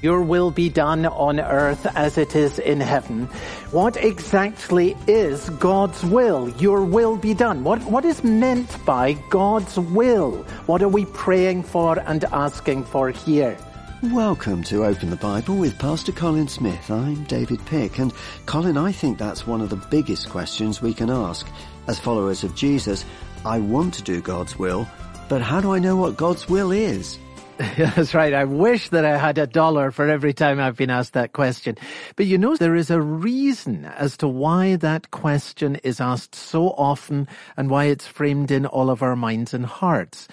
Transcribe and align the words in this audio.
Your 0.00 0.22
will 0.22 0.52
be 0.52 0.68
done 0.68 1.06
on 1.06 1.40
earth 1.40 1.84
as 1.96 2.18
it 2.18 2.36
is 2.36 2.60
in 2.60 2.78
heaven. 2.78 3.26
What 3.72 3.96
exactly 3.96 4.96
is 5.08 5.50
God's 5.50 6.04
will? 6.04 6.48
Your 6.50 6.84
will 6.84 7.16
be 7.16 7.34
done. 7.34 7.64
What, 7.64 7.82
what 7.82 8.04
is 8.04 8.22
meant 8.22 8.84
by 8.84 9.14
God's 9.28 9.76
will? 9.76 10.44
What 10.66 10.82
are 10.82 10.88
we 10.88 11.04
praying 11.06 11.64
for 11.64 11.98
and 11.98 12.22
asking 12.26 12.84
for 12.84 13.10
here? 13.10 13.58
Welcome 14.00 14.62
to 14.64 14.84
Open 14.84 15.10
the 15.10 15.16
Bible 15.16 15.56
with 15.56 15.76
Pastor 15.80 16.12
Colin 16.12 16.46
Smith. 16.46 16.92
I'm 16.92 17.24
David 17.24 17.58
Pick 17.66 17.98
and 17.98 18.12
Colin, 18.46 18.76
I 18.76 18.92
think 18.92 19.18
that's 19.18 19.48
one 19.48 19.60
of 19.60 19.70
the 19.70 19.84
biggest 19.90 20.30
questions 20.30 20.80
we 20.80 20.94
can 20.94 21.10
ask. 21.10 21.44
As 21.88 21.98
followers 21.98 22.44
of 22.44 22.54
Jesus, 22.54 23.04
I 23.44 23.58
want 23.58 23.94
to 23.94 24.02
do 24.02 24.20
God's 24.20 24.56
will, 24.56 24.88
but 25.28 25.42
how 25.42 25.60
do 25.60 25.72
I 25.74 25.80
know 25.80 25.96
what 25.96 26.16
God's 26.16 26.48
will 26.48 26.70
is? 26.70 27.18
That's 27.76 28.14
right. 28.14 28.34
I 28.34 28.44
wish 28.44 28.90
that 28.90 29.04
I 29.04 29.18
had 29.18 29.36
a 29.36 29.46
dollar 29.46 29.90
for 29.90 30.08
every 30.08 30.32
time 30.32 30.60
I've 30.60 30.76
been 30.76 30.90
asked 30.90 31.14
that 31.14 31.32
question. 31.32 31.76
But 32.14 32.26
you 32.26 32.38
know, 32.38 32.56
there 32.56 32.76
is 32.76 32.88
a 32.88 33.00
reason 33.00 33.84
as 33.84 34.16
to 34.18 34.28
why 34.28 34.76
that 34.76 35.10
question 35.10 35.74
is 35.76 36.00
asked 36.00 36.36
so 36.36 36.68
often 36.68 37.26
and 37.56 37.68
why 37.68 37.86
it's 37.86 38.06
framed 38.06 38.52
in 38.52 38.64
all 38.64 38.90
of 38.90 39.02
our 39.02 39.16
minds 39.16 39.54
and 39.54 39.66
hearts. 39.66 40.28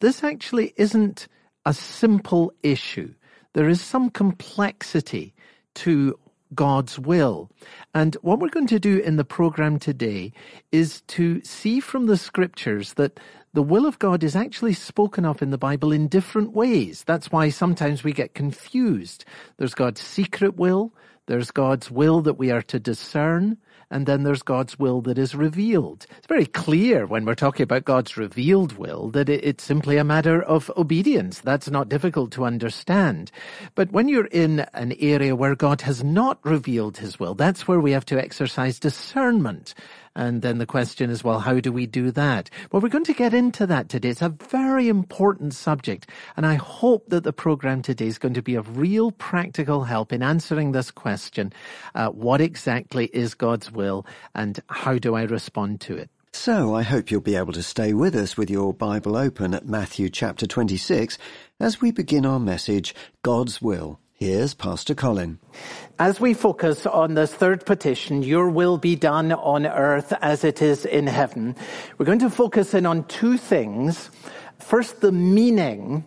This 0.00 0.24
actually 0.24 0.72
isn't 0.78 1.28
a 1.66 1.74
simple 1.74 2.50
issue. 2.62 3.12
There 3.52 3.68
is 3.68 3.82
some 3.82 4.08
complexity 4.08 5.34
to 5.74 6.18
God's 6.54 6.98
will. 6.98 7.50
And 7.94 8.16
what 8.22 8.38
we're 8.38 8.48
going 8.48 8.66
to 8.68 8.80
do 8.80 8.98
in 8.98 9.16
the 9.16 9.24
program 9.24 9.78
today 9.78 10.32
is 10.72 11.02
to 11.08 11.42
see 11.44 11.80
from 11.80 12.06
the 12.06 12.16
scriptures 12.16 12.94
that 12.94 13.20
the 13.52 13.62
will 13.62 13.86
of 13.86 13.98
God 13.98 14.22
is 14.22 14.36
actually 14.36 14.74
spoken 14.74 15.24
of 15.24 15.42
in 15.42 15.50
the 15.50 15.58
Bible 15.58 15.90
in 15.90 16.06
different 16.06 16.52
ways. 16.52 17.02
That's 17.04 17.32
why 17.32 17.48
sometimes 17.48 18.04
we 18.04 18.12
get 18.12 18.34
confused. 18.34 19.24
There's 19.56 19.74
God's 19.74 20.00
secret 20.00 20.56
will, 20.56 20.92
there's 21.26 21.50
God's 21.50 21.90
will 21.90 22.22
that 22.22 22.38
we 22.38 22.50
are 22.50 22.62
to 22.62 22.78
discern, 22.78 23.56
and 23.90 24.06
then 24.06 24.22
there's 24.22 24.42
God's 24.42 24.78
will 24.78 25.00
that 25.02 25.18
is 25.18 25.34
revealed. 25.34 26.06
It's 26.18 26.26
very 26.28 26.46
clear 26.46 27.06
when 27.06 27.24
we're 27.24 27.34
talking 27.34 27.64
about 27.64 27.84
God's 27.84 28.16
revealed 28.16 28.74
will 28.78 29.10
that 29.10 29.28
it's 29.28 29.64
simply 29.64 29.96
a 29.96 30.04
matter 30.04 30.40
of 30.40 30.70
obedience. 30.76 31.40
That's 31.40 31.68
not 31.68 31.88
difficult 31.88 32.30
to 32.32 32.44
understand. 32.44 33.32
But 33.74 33.90
when 33.90 34.08
you're 34.08 34.26
in 34.26 34.60
an 34.74 34.92
area 35.00 35.34
where 35.34 35.56
God 35.56 35.80
has 35.82 36.04
not 36.04 36.38
revealed 36.44 36.98
his 36.98 37.18
will, 37.18 37.34
that's 37.34 37.66
where 37.66 37.80
we 37.80 37.92
have 37.92 38.06
to 38.06 38.18
exercise 38.20 38.78
discernment. 38.78 39.74
And 40.20 40.42
then 40.42 40.58
the 40.58 40.66
question 40.66 41.08
is, 41.08 41.24
well, 41.24 41.40
how 41.40 41.60
do 41.60 41.72
we 41.72 41.86
do 41.86 42.10
that? 42.10 42.50
Well, 42.70 42.82
we're 42.82 42.90
going 42.90 43.04
to 43.04 43.14
get 43.14 43.32
into 43.32 43.66
that 43.66 43.88
today. 43.88 44.10
It's 44.10 44.20
a 44.20 44.28
very 44.28 44.86
important 44.86 45.54
subject. 45.54 46.10
And 46.36 46.44
I 46.44 46.56
hope 46.56 47.08
that 47.08 47.24
the 47.24 47.32
program 47.32 47.80
today 47.80 48.06
is 48.06 48.18
going 48.18 48.34
to 48.34 48.42
be 48.42 48.54
of 48.54 48.76
real 48.76 49.12
practical 49.12 49.84
help 49.84 50.12
in 50.12 50.22
answering 50.22 50.72
this 50.72 50.90
question. 50.90 51.54
Uh, 51.94 52.10
what 52.10 52.42
exactly 52.42 53.06
is 53.14 53.32
God's 53.32 53.72
will 53.72 54.04
and 54.34 54.60
how 54.68 54.98
do 54.98 55.14
I 55.14 55.22
respond 55.22 55.80
to 55.82 55.96
it? 55.96 56.10
So 56.34 56.74
I 56.74 56.82
hope 56.82 57.10
you'll 57.10 57.22
be 57.22 57.36
able 57.36 57.54
to 57.54 57.62
stay 57.62 57.94
with 57.94 58.14
us 58.14 58.36
with 58.36 58.50
your 58.50 58.74
Bible 58.74 59.16
open 59.16 59.54
at 59.54 59.66
Matthew 59.66 60.10
chapter 60.10 60.46
26 60.46 61.16
as 61.58 61.80
we 61.80 61.92
begin 61.92 62.26
our 62.26 62.38
message, 62.38 62.94
God's 63.22 63.62
Will. 63.62 63.98
Here's 64.22 64.52
Pastor 64.52 64.94
Colin. 64.94 65.38
As 65.98 66.20
we 66.20 66.34
focus 66.34 66.84
on 66.84 67.14
this 67.14 67.32
third 67.32 67.64
petition, 67.64 68.22
your 68.22 68.50
will 68.50 68.76
be 68.76 68.94
done 68.94 69.32
on 69.32 69.64
earth 69.64 70.12
as 70.20 70.44
it 70.44 70.60
is 70.60 70.84
in 70.84 71.06
heaven, 71.06 71.56
we're 71.96 72.04
going 72.04 72.18
to 72.18 72.28
focus 72.28 72.74
in 72.74 72.84
on 72.84 73.04
two 73.04 73.38
things. 73.38 74.10
First, 74.58 75.00
the 75.00 75.10
meaning. 75.10 76.04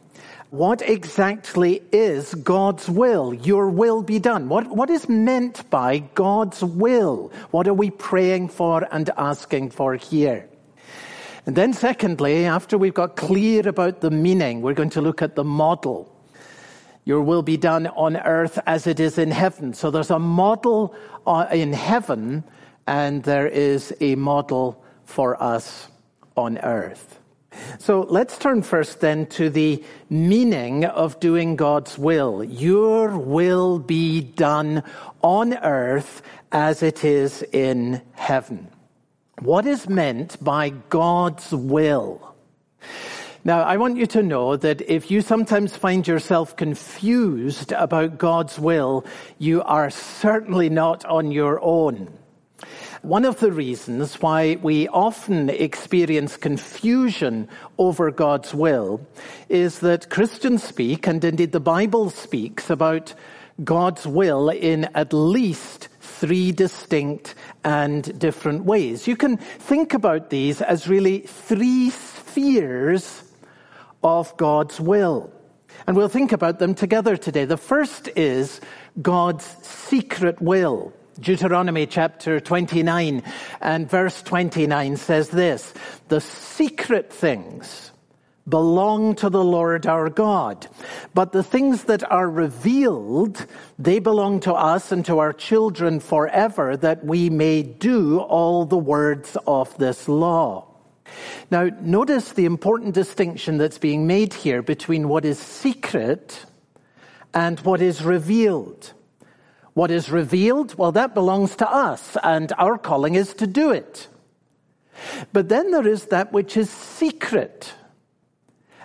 What 0.52 0.83
exactly 0.88 1.81
is 1.92 2.36
God's 2.36 2.88
will? 2.88 3.33
Your 3.33 3.67
will 3.70 4.03
be 4.03 4.20
done. 4.20 4.48
What, 4.48 4.67
what 4.67 4.92
is 4.92 5.09
meant 5.09 5.67
by 5.72 5.98
God's 6.14 6.64
will? 6.64 7.32
What 7.49 7.67
are 7.67 7.73
we 7.73 7.89
praying 7.89 8.49
for 8.49 8.87
and 8.92 9.10
asking 9.17 9.71
for 9.71 9.95
here? 9.95 10.48
And 11.48 11.55
then 11.55 11.73
secondly, 11.73 12.45
after 12.45 12.77
we've 12.77 12.93
got 12.93 13.16
clear 13.16 13.67
about 13.67 14.02
the 14.02 14.11
meaning, 14.11 14.61
we're 14.61 14.76
going 14.76 14.92
to 14.92 15.02
look 15.02 15.23
at 15.23 15.36
the 15.36 15.43
model. 15.43 16.12
Your 17.05 17.21
will 17.21 17.41
be 17.41 17.58
done 17.58 17.87
on 17.87 18.17
earth 18.17 18.59
as 18.65 18.87
it 18.87 18.99
is 18.99 19.17
in 19.17 19.31
heaven. 19.31 19.73
So 19.73 19.91
there's 19.91 20.11
a 20.11 20.19
model 20.19 20.95
uh, 21.27 21.47
in 21.52 21.73
heaven 21.73 22.43
and 22.87 23.23
there 23.23 23.47
is 23.47 23.93
a 23.99 24.15
model 24.15 24.83
for 25.05 25.42
us 25.42 25.89
on 26.36 26.58
earth. 26.59 27.19
So 27.77 28.02
let's 28.09 28.37
turn 28.37 28.63
first 28.63 28.99
then 28.99 29.27
to 29.27 29.49
the 29.49 29.83
meaning 30.09 30.86
of 30.86 31.19
doing 31.19 31.55
God's 31.55 31.97
will. 31.97 32.43
Your 32.43 33.17
will 33.17 33.80
be 33.80 34.21
done 34.21 34.83
on 35.21 35.53
earth 35.58 36.21
as 36.52 36.81
it 36.83 37.03
is 37.03 37.43
in 37.52 38.02
heaven. 38.13 38.69
What 39.39 39.65
is 39.65 39.89
meant 39.89 40.43
by 40.43 40.69
God's 40.69 41.52
will? 41.52 42.36
Now, 43.45 43.64
I 43.64 43.76
want 43.76 43.98
you 43.98 44.05
to 44.08 44.23
know 44.23 44.55
that 44.55 44.81
if 44.89 45.11
you 45.11 45.20
sometimes 45.20 45.76
find 45.76 46.08
yourself 46.08 46.55
confused 46.55 47.73
about 47.73 48.17
God's 48.17 48.58
will, 48.58 49.05
you 49.37 49.61
are 49.64 49.89
certainly 49.89 50.70
not 50.70 51.04
on 51.04 51.30
your 51.30 51.59
own. 51.61 52.08
One 53.02 53.26
of 53.26 53.42
the 53.42 53.52
reasons 53.52 54.21
why 54.21 54.55
we 54.61 54.87
often 54.87 55.49
experience 55.49 56.37
confusion 56.37 57.49
over 57.77 58.11
God's 58.11 58.54
will 58.54 59.05
is 59.49 59.80
that 59.80 60.10
Christians 60.10 60.64
speak, 60.64 61.05
and 61.05 61.21
indeed 61.21 61.52
the 61.52 61.60
Bible 61.60 62.11
speaks 62.11 62.70
about 62.70 63.14
God's 63.61 64.08
will 64.08 64.48
in 64.48 64.86
at 64.95 65.11
least 65.11 65.89
three 65.99 66.54
distinct 66.54 67.36
and 67.65 68.17
different 68.17 68.64
ways. 68.64 69.05
You 69.05 69.17
can 69.17 69.36
think 69.36 69.93
about 69.93 70.30
these 70.30 70.61
as 70.61 70.87
really 70.87 71.20
three 71.20 71.89
spheres 71.89 73.21
of 74.03 74.36
God's 74.37 74.80
will. 74.80 75.31
And 75.87 75.97
we'll 75.97 76.09
think 76.09 76.31
about 76.31 76.59
them 76.59 76.75
together 76.75 77.17
today. 77.17 77.45
The 77.45 77.58
first 77.58 78.09
is 78.15 78.61
God's 79.02 79.45
secret 79.65 80.41
will. 80.41 80.93
Deuteronomy 81.19 81.86
chapter 81.86 82.39
29 82.39 83.23
and 83.61 83.89
verse 83.89 84.21
29 84.23 84.97
says 84.97 85.30
this, 85.30 85.73
the 86.08 86.21
secret 86.21 87.13
things 87.13 87.92
belong 88.47 89.15
to 89.15 89.30
the 89.30 89.43
Lord 89.43 89.86
our 89.86 90.09
God. 90.09 90.67
But 91.13 91.31
the 91.31 91.43
things 91.43 91.83
that 91.83 92.09
are 92.11 92.30
revealed, 92.30 93.45
they 93.80 93.99
belong 93.99 94.42
to 94.42 94.53
us 94.53 94.92
and 94.92 95.05
to 95.05 95.19
our 95.19 95.33
children 95.33 95.99
forever 95.99 96.75
that 96.77 97.05
we 97.05 97.30
may 97.30 97.63
do 97.63 98.19
all 98.19 98.65
the 98.65 98.77
words 98.77 99.37
of 99.47 99.77
this 99.77 100.09
law. 100.09 100.73
Now, 101.51 101.69
notice 101.81 102.31
the 102.31 102.45
important 102.45 102.93
distinction 102.93 103.57
that's 103.57 103.77
being 103.77 104.07
made 104.07 104.33
here 104.33 104.61
between 104.61 105.07
what 105.07 105.25
is 105.25 105.39
secret 105.39 106.45
and 107.33 107.59
what 107.61 107.81
is 107.81 108.03
revealed. 108.03 108.93
What 109.73 109.89
is 109.89 110.11
revealed, 110.11 110.77
well, 110.77 110.91
that 110.91 111.13
belongs 111.13 111.55
to 111.57 111.69
us, 111.69 112.15
and 112.23 112.53
our 112.57 112.77
calling 112.77 113.15
is 113.15 113.33
to 113.35 113.47
do 113.47 113.71
it. 113.71 114.07
But 115.31 115.49
then 115.49 115.71
there 115.71 115.87
is 115.87 116.05
that 116.05 116.31
which 116.31 116.55
is 116.55 116.69
secret. 116.69 117.73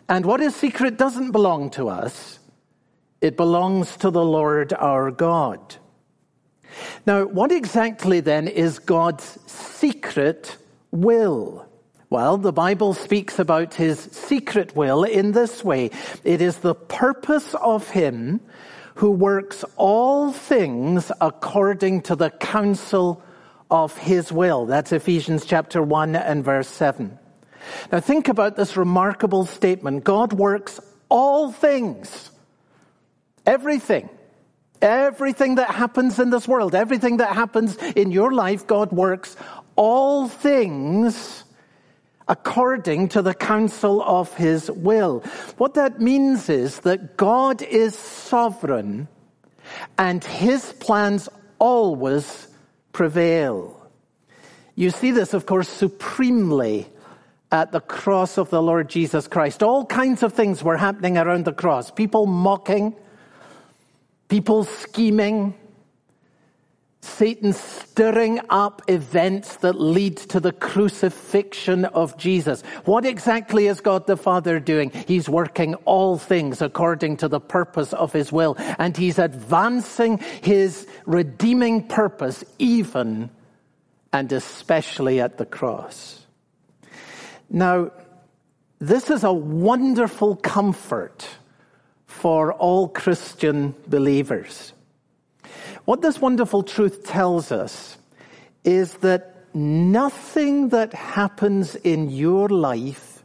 And 0.08 0.24
what 0.24 0.40
is 0.40 0.56
secret 0.56 0.96
doesn't 0.96 1.32
belong 1.32 1.70
to 1.70 1.88
us, 1.88 2.38
it 3.20 3.36
belongs 3.36 3.96
to 3.98 4.10
the 4.10 4.24
Lord 4.24 4.72
our 4.72 5.10
God. 5.10 5.76
Now, 7.06 7.24
what 7.24 7.52
exactly 7.52 8.20
then 8.20 8.48
is 8.48 8.78
God's 8.78 9.38
secret 9.46 10.56
will? 10.90 11.67
Well, 12.10 12.38
the 12.38 12.54
Bible 12.54 12.94
speaks 12.94 13.38
about 13.38 13.74
his 13.74 14.00
secret 14.00 14.74
will 14.74 15.04
in 15.04 15.32
this 15.32 15.62
way. 15.62 15.90
It 16.24 16.40
is 16.40 16.56
the 16.58 16.74
purpose 16.74 17.54
of 17.54 17.90
him 17.90 18.40
who 18.94 19.10
works 19.10 19.62
all 19.76 20.32
things 20.32 21.12
according 21.20 22.02
to 22.02 22.16
the 22.16 22.30
counsel 22.30 23.22
of 23.70 23.94
his 23.98 24.32
will. 24.32 24.64
That's 24.64 24.90
Ephesians 24.92 25.44
chapter 25.44 25.82
1 25.82 26.16
and 26.16 26.42
verse 26.42 26.68
7. 26.68 27.18
Now 27.92 28.00
think 28.00 28.28
about 28.28 28.56
this 28.56 28.74
remarkable 28.74 29.44
statement. 29.44 30.02
God 30.02 30.32
works 30.32 30.80
all 31.10 31.52
things. 31.52 32.30
Everything. 33.44 34.08
Everything 34.80 35.56
that 35.56 35.72
happens 35.72 36.18
in 36.18 36.30
this 36.30 36.48
world, 36.48 36.74
everything 36.74 37.18
that 37.18 37.34
happens 37.34 37.76
in 37.76 38.12
your 38.12 38.32
life, 38.32 38.66
God 38.66 38.92
works 38.92 39.36
all 39.76 40.26
things 40.26 41.44
according 42.28 43.08
to 43.08 43.22
the 43.22 43.34
counsel 43.34 44.02
of 44.02 44.34
his 44.34 44.70
will. 44.70 45.20
What 45.56 45.74
that 45.74 46.00
means 46.00 46.48
is 46.48 46.80
that 46.80 47.16
God 47.16 47.62
is 47.62 47.94
sovereign 47.94 49.08
and 49.96 50.22
his 50.22 50.72
plans 50.74 51.28
always 51.58 52.48
prevail. 52.92 53.74
You 54.74 54.90
see 54.90 55.10
this, 55.10 55.34
of 55.34 55.46
course, 55.46 55.68
supremely 55.68 56.88
at 57.50 57.72
the 57.72 57.80
cross 57.80 58.38
of 58.38 58.50
the 58.50 58.62
Lord 58.62 58.88
Jesus 58.88 59.26
Christ. 59.26 59.62
All 59.62 59.86
kinds 59.86 60.22
of 60.22 60.34
things 60.34 60.62
were 60.62 60.76
happening 60.76 61.16
around 61.16 61.46
the 61.46 61.52
cross. 61.52 61.90
People 61.90 62.26
mocking, 62.26 62.94
people 64.28 64.64
scheming, 64.64 65.54
Satan 67.00 67.52
stirring 67.52 68.40
up 68.50 68.82
events 68.88 69.56
that 69.56 69.80
lead 69.80 70.16
to 70.16 70.40
the 70.40 70.52
crucifixion 70.52 71.84
of 71.84 72.16
Jesus. 72.16 72.62
What 72.84 73.04
exactly 73.04 73.68
is 73.68 73.80
God 73.80 74.06
the 74.06 74.16
Father 74.16 74.58
doing? 74.58 74.90
He's 74.90 75.28
working 75.28 75.74
all 75.84 76.18
things 76.18 76.60
according 76.60 77.18
to 77.18 77.28
the 77.28 77.40
purpose 77.40 77.92
of 77.92 78.12
his 78.12 78.32
will, 78.32 78.56
and 78.78 78.96
he's 78.96 79.18
advancing 79.18 80.18
his 80.18 80.88
redeeming 81.06 81.86
purpose 81.86 82.44
even 82.58 83.30
and 84.12 84.32
especially 84.32 85.20
at 85.20 85.38
the 85.38 85.46
cross. 85.46 86.26
Now, 87.50 87.92
this 88.78 89.10
is 89.10 89.24
a 89.24 89.32
wonderful 89.32 90.36
comfort 90.36 91.28
for 92.06 92.52
all 92.54 92.88
Christian 92.88 93.74
believers. 93.86 94.72
What 95.88 96.02
this 96.02 96.20
wonderful 96.20 96.64
truth 96.64 97.04
tells 97.04 97.50
us 97.50 97.96
is 98.62 98.92
that 98.96 99.46
nothing 99.54 100.68
that 100.68 100.92
happens 100.92 101.76
in 101.76 102.10
your 102.10 102.50
life 102.50 103.24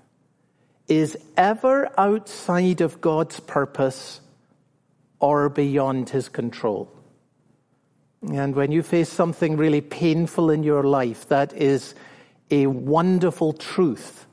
is 0.88 1.18
ever 1.36 1.90
outside 2.00 2.80
of 2.80 3.02
God's 3.02 3.42
purpose 3.42 4.22
or 5.20 5.50
beyond 5.50 6.12
his 6.12 6.30
control. 6.30 6.90
And 8.32 8.56
when 8.56 8.72
you 8.72 8.82
face 8.82 9.10
something 9.10 9.58
really 9.58 9.82
painful 9.82 10.50
in 10.50 10.64
your 10.64 10.84
life, 10.84 11.28
that 11.28 11.52
is 11.52 11.96
a 12.50 12.68
wonderful 12.68 13.52
truth 13.52 14.26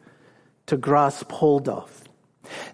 to 0.67 0.76
grasp 0.76 1.33
hold 1.33 1.69
of. 1.69 2.05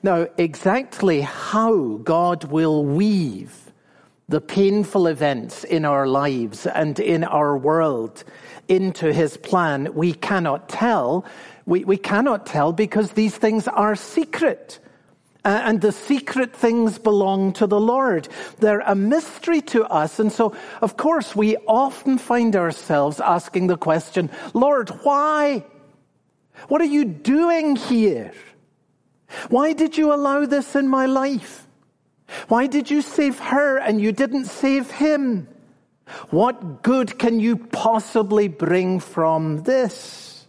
Now, 0.03 0.29
exactly 0.37 1.23
how 1.23 1.97
God 2.05 2.45
will 2.45 2.85
weave 2.85 3.66
the 4.29 4.41
painful 4.41 5.07
events 5.07 5.63
in 5.63 5.85
our 5.85 6.07
lives 6.07 6.67
and 6.67 6.99
in 6.99 7.23
our 7.23 7.57
world 7.57 8.25
into 8.69 9.13
his 9.13 9.37
plan, 9.37 9.95
we 9.95 10.13
cannot 10.13 10.69
tell. 10.69 11.25
We, 11.65 11.85
we 11.85 11.97
cannot 11.97 12.47
tell 12.47 12.73
because 12.73 13.13
these 13.13 13.37
things 13.37 13.69
are 13.69 13.95
secret. 13.95 14.81
Uh, 15.45 15.61
and 15.63 15.81
the 15.81 15.93
secret 15.93 16.57
things 16.57 16.99
belong 16.99 17.53
to 17.53 17.69
the 17.69 17.79
Lord. 17.79 18.29
They're 18.59 18.81
a 18.81 18.97
mystery 18.97 19.61
to 19.63 19.85
us. 19.85 20.19
And 20.19 20.33
so, 20.33 20.57
of 20.81 20.97
course, 20.97 21.37
we 21.37 21.57
often 21.69 22.19
find 22.19 22.57
ourselves 22.57 23.21
asking 23.21 23.69
the 23.69 23.77
question, 23.77 24.29
Lord, 24.55 24.89
why? 25.05 25.65
What 26.67 26.81
are 26.81 26.85
you 26.87 27.05
doing 27.05 27.77
here? 27.77 28.33
Why 29.49 29.73
did 29.73 29.97
you 29.97 30.13
allow 30.13 30.47
this 30.47 30.75
in 30.75 30.89
my 30.89 31.07
life? 31.07 31.66
Why 32.49 32.67
did 32.67 32.91
you 32.91 33.03
save 33.03 33.39
her 33.39 33.79
and 33.79 34.01
you 34.01 34.13
didn't 34.13 34.47
save 34.47 34.91
him? 34.91 35.49
What 36.31 36.83
good 36.83 37.19
can 37.19 37.41
you 37.41 37.57
possibly 37.57 38.49
bring 38.49 39.01
from 39.01 39.63
this? 39.63 40.47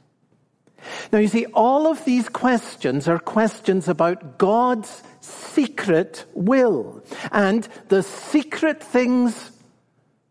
Now 1.12 1.20
you 1.20 1.28
see, 1.28 1.46
all 1.48 1.88
of 1.88 2.06
these 2.06 2.30
questions 2.30 3.08
are 3.08 3.20
questions 3.20 3.88
about 3.88 4.38
God's 4.38 5.04
secret 5.20 6.26
will. 6.34 7.04
And 7.32 7.68
the 7.90 8.04
secret 8.04 8.82
things 8.84 9.52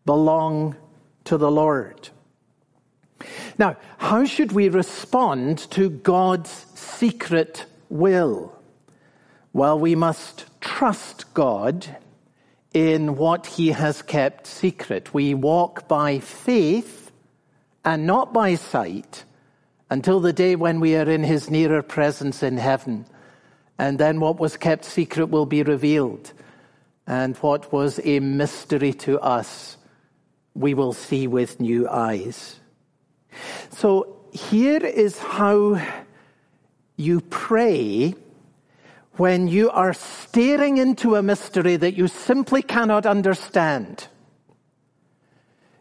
belong 0.05 0.75
to 1.25 1.37
the 1.37 1.51
Lord. 1.51 2.09
Now, 3.57 3.77
how 3.97 4.25
should 4.25 4.51
we 4.51 4.69
respond 4.69 5.57
to 5.71 5.89
God's 5.89 6.49
secret 6.75 7.65
will? 7.89 8.53
Well, 9.53 9.79
we 9.79 9.95
must 9.95 10.45
trust 10.77 11.33
God 11.33 11.97
in 12.71 13.15
what 13.15 13.47
he 13.47 13.69
has 13.69 14.03
kept 14.03 14.45
secret. 14.45 15.11
We 15.11 15.33
walk 15.33 15.87
by 15.87 16.19
faith 16.19 17.11
and 17.83 18.05
not 18.05 18.31
by 18.31 18.53
sight 18.53 19.23
until 19.89 20.19
the 20.19 20.33
day 20.33 20.55
when 20.55 20.79
we 20.79 20.95
are 20.95 21.09
in 21.09 21.23
his 21.23 21.49
nearer 21.49 21.81
presence 21.81 22.43
in 22.43 22.57
heaven. 22.57 23.07
And 23.79 23.97
then 23.97 24.19
what 24.19 24.39
was 24.39 24.55
kept 24.55 24.85
secret 24.85 25.29
will 25.29 25.47
be 25.47 25.63
revealed. 25.63 26.31
And 27.07 27.35
what 27.37 27.73
was 27.73 27.99
a 28.03 28.19
mystery 28.19 28.93
to 28.93 29.19
us, 29.19 29.77
we 30.53 30.75
will 30.75 30.93
see 30.93 31.25
with 31.25 31.59
new 31.59 31.89
eyes. 31.89 32.59
So 33.71 34.15
here 34.31 34.85
is 34.85 35.17
how 35.17 35.81
you 36.97 37.21
pray 37.21 38.13
when 39.17 39.47
you 39.47 39.69
are 39.69 39.93
staring 39.93 40.77
into 40.77 41.15
a 41.15 41.23
mystery 41.23 41.75
that 41.75 41.95
you 41.95 42.07
simply 42.07 42.61
cannot 42.61 43.05
understand. 43.05 44.07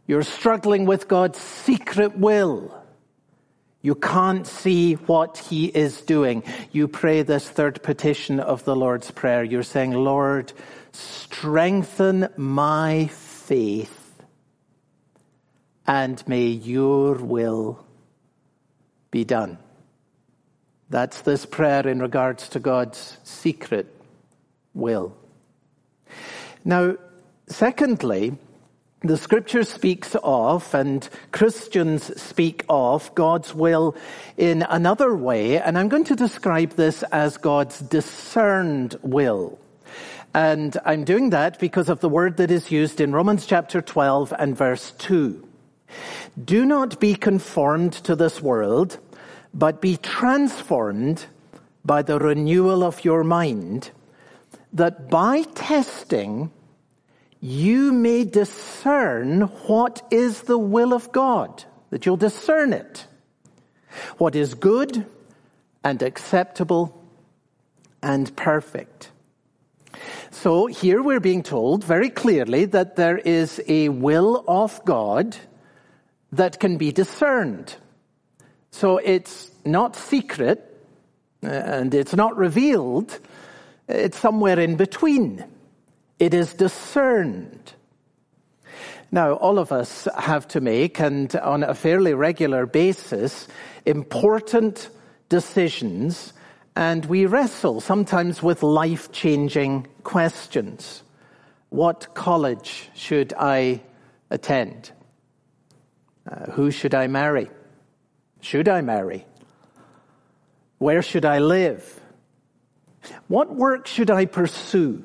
You're 0.06 0.22
struggling 0.22 0.86
with 0.86 1.08
God's 1.08 1.38
secret 1.38 2.16
will. 2.16 2.72
You 3.82 3.94
can't 3.94 4.46
see 4.46 4.94
what 4.94 5.38
He 5.38 5.66
is 5.66 6.00
doing. 6.00 6.42
You 6.72 6.88
pray 6.88 7.22
this 7.22 7.48
third 7.48 7.82
petition 7.82 8.40
of 8.40 8.64
the 8.64 8.74
Lord's 8.74 9.10
Prayer. 9.10 9.44
You're 9.44 9.62
saying, 9.62 9.92
Lord, 9.92 10.52
strengthen 10.92 12.28
my 12.36 13.08
faith 13.08 14.06
and 15.86 16.26
may 16.26 16.46
your 16.46 17.14
will 17.14 17.84
be 19.10 19.24
done. 19.24 19.58
That's 20.88 21.22
this 21.22 21.46
prayer 21.46 21.86
in 21.86 22.00
regards 22.00 22.48
to 22.50 22.60
God's 22.60 23.16
secret 23.24 23.92
will. 24.74 25.16
Now, 26.64 26.96
secondly, 27.48 28.36
the 29.00 29.16
scripture 29.16 29.62
speaks 29.64 30.16
of, 30.22 30.74
and 30.74 31.08
Christians 31.32 32.20
speak 32.20 32.64
of, 32.68 33.14
God's 33.14 33.54
will 33.54 33.96
in 34.36 34.62
another 34.62 35.14
way, 35.14 35.60
and 35.60 35.76
I'm 35.78 35.88
going 35.88 36.04
to 36.04 36.16
describe 36.16 36.72
this 36.72 37.02
as 37.04 37.36
God's 37.36 37.80
discerned 37.80 38.96
will. 39.02 39.58
And 40.34 40.76
I'm 40.84 41.04
doing 41.04 41.30
that 41.30 41.58
because 41.58 41.88
of 41.88 42.00
the 42.00 42.08
word 42.08 42.36
that 42.38 42.50
is 42.50 42.70
used 42.70 43.00
in 43.00 43.12
Romans 43.12 43.46
chapter 43.46 43.80
12 43.80 44.34
and 44.38 44.56
verse 44.56 44.92
2. 44.98 45.46
Do 46.44 46.64
not 46.66 47.00
be 47.00 47.14
conformed 47.14 47.92
to 48.04 48.16
this 48.16 48.42
world, 48.42 48.98
but 49.56 49.80
be 49.80 49.96
transformed 49.96 51.24
by 51.82 52.02
the 52.02 52.18
renewal 52.18 52.84
of 52.84 53.04
your 53.04 53.24
mind, 53.24 53.90
that 54.74 55.08
by 55.08 55.42
testing 55.54 56.50
you 57.40 57.90
may 57.90 58.24
discern 58.24 59.40
what 59.66 60.06
is 60.10 60.42
the 60.42 60.58
will 60.58 60.92
of 60.92 61.10
God, 61.10 61.64
that 61.88 62.04
you'll 62.04 62.18
discern 62.18 62.74
it, 62.74 63.06
what 64.18 64.36
is 64.36 64.52
good 64.54 65.06
and 65.82 66.02
acceptable 66.02 67.02
and 68.02 68.36
perfect. 68.36 69.10
So 70.30 70.66
here 70.66 71.02
we're 71.02 71.20
being 71.20 71.42
told 71.42 71.82
very 71.82 72.10
clearly 72.10 72.66
that 72.66 72.96
there 72.96 73.16
is 73.16 73.62
a 73.66 73.88
will 73.88 74.44
of 74.46 74.84
God 74.84 75.34
that 76.32 76.60
can 76.60 76.76
be 76.76 76.92
discerned. 76.92 77.76
So 78.76 78.98
it's 78.98 79.50
not 79.64 79.96
secret 79.96 80.60
uh, 81.42 81.46
and 81.46 81.94
it's 81.94 82.14
not 82.14 82.36
revealed. 82.36 83.18
It's 83.88 84.18
somewhere 84.18 84.60
in 84.60 84.76
between. 84.76 85.42
It 86.18 86.34
is 86.34 86.52
discerned. 86.52 87.72
Now, 89.10 89.32
all 89.32 89.58
of 89.58 89.72
us 89.72 90.06
have 90.18 90.46
to 90.48 90.60
make, 90.60 91.00
and 91.00 91.34
on 91.36 91.62
a 91.62 91.74
fairly 91.74 92.12
regular 92.12 92.66
basis, 92.66 93.48
important 93.86 94.90
decisions, 95.30 96.34
and 96.74 97.02
we 97.06 97.24
wrestle 97.24 97.80
sometimes 97.80 98.42
with 98.42 98.62
life 98.62 99.10
changing 99.10 99.86
questions. 100.02 101.02
What 101.70 102.12
college 102.12 102.90
should 102.94 103.32
I 103.38 103.80
attend? 104.28 104.90
Uh, 106.30 106.50
who 106.50 106.70
should 106.70 106.94
I 106.94 107.06
marry? 107.06 107.48
Should 108.40 108.68
I 108.68 108.80
marry? 108.80 109.26
Where 110.78 111.02
should 111.02 111.24
I 111.24 111.38
live? 111.38 112.00
What 113.28 113.54
work 113.54 113.86
should 113.86 114.10
I 114.10 114.26
pursue? 114.26 115.04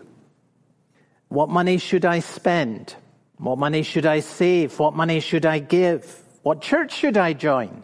What 1.30 1.50
money 1.50 1.78
should 1.78 2.06
I 2.06 2.20
spend? 2.20 2.96
What 3.38 3.58
money 3.58 3.84
should 3.84 4.06
I 4.06 4.20
save? 4.20 4.78
What 4.80 4.94
money 4.94 5.20
should 5.20 5.46
I 5.46 5.60
give? 5.60 6.24
What 6.44 6.62
church 6.62 6.94
should 6.94 7.18
I 7.18 7.34
join? 7.34 7.84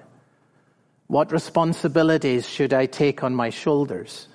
What 1.07 1.31
responsibilities 1.31 2.47
should 2.47 2.73
I 2.73 2.85
take 2.85 3.23
on 3.23 3.33
my 3.33 3.49
shoulders? 3.49 4.27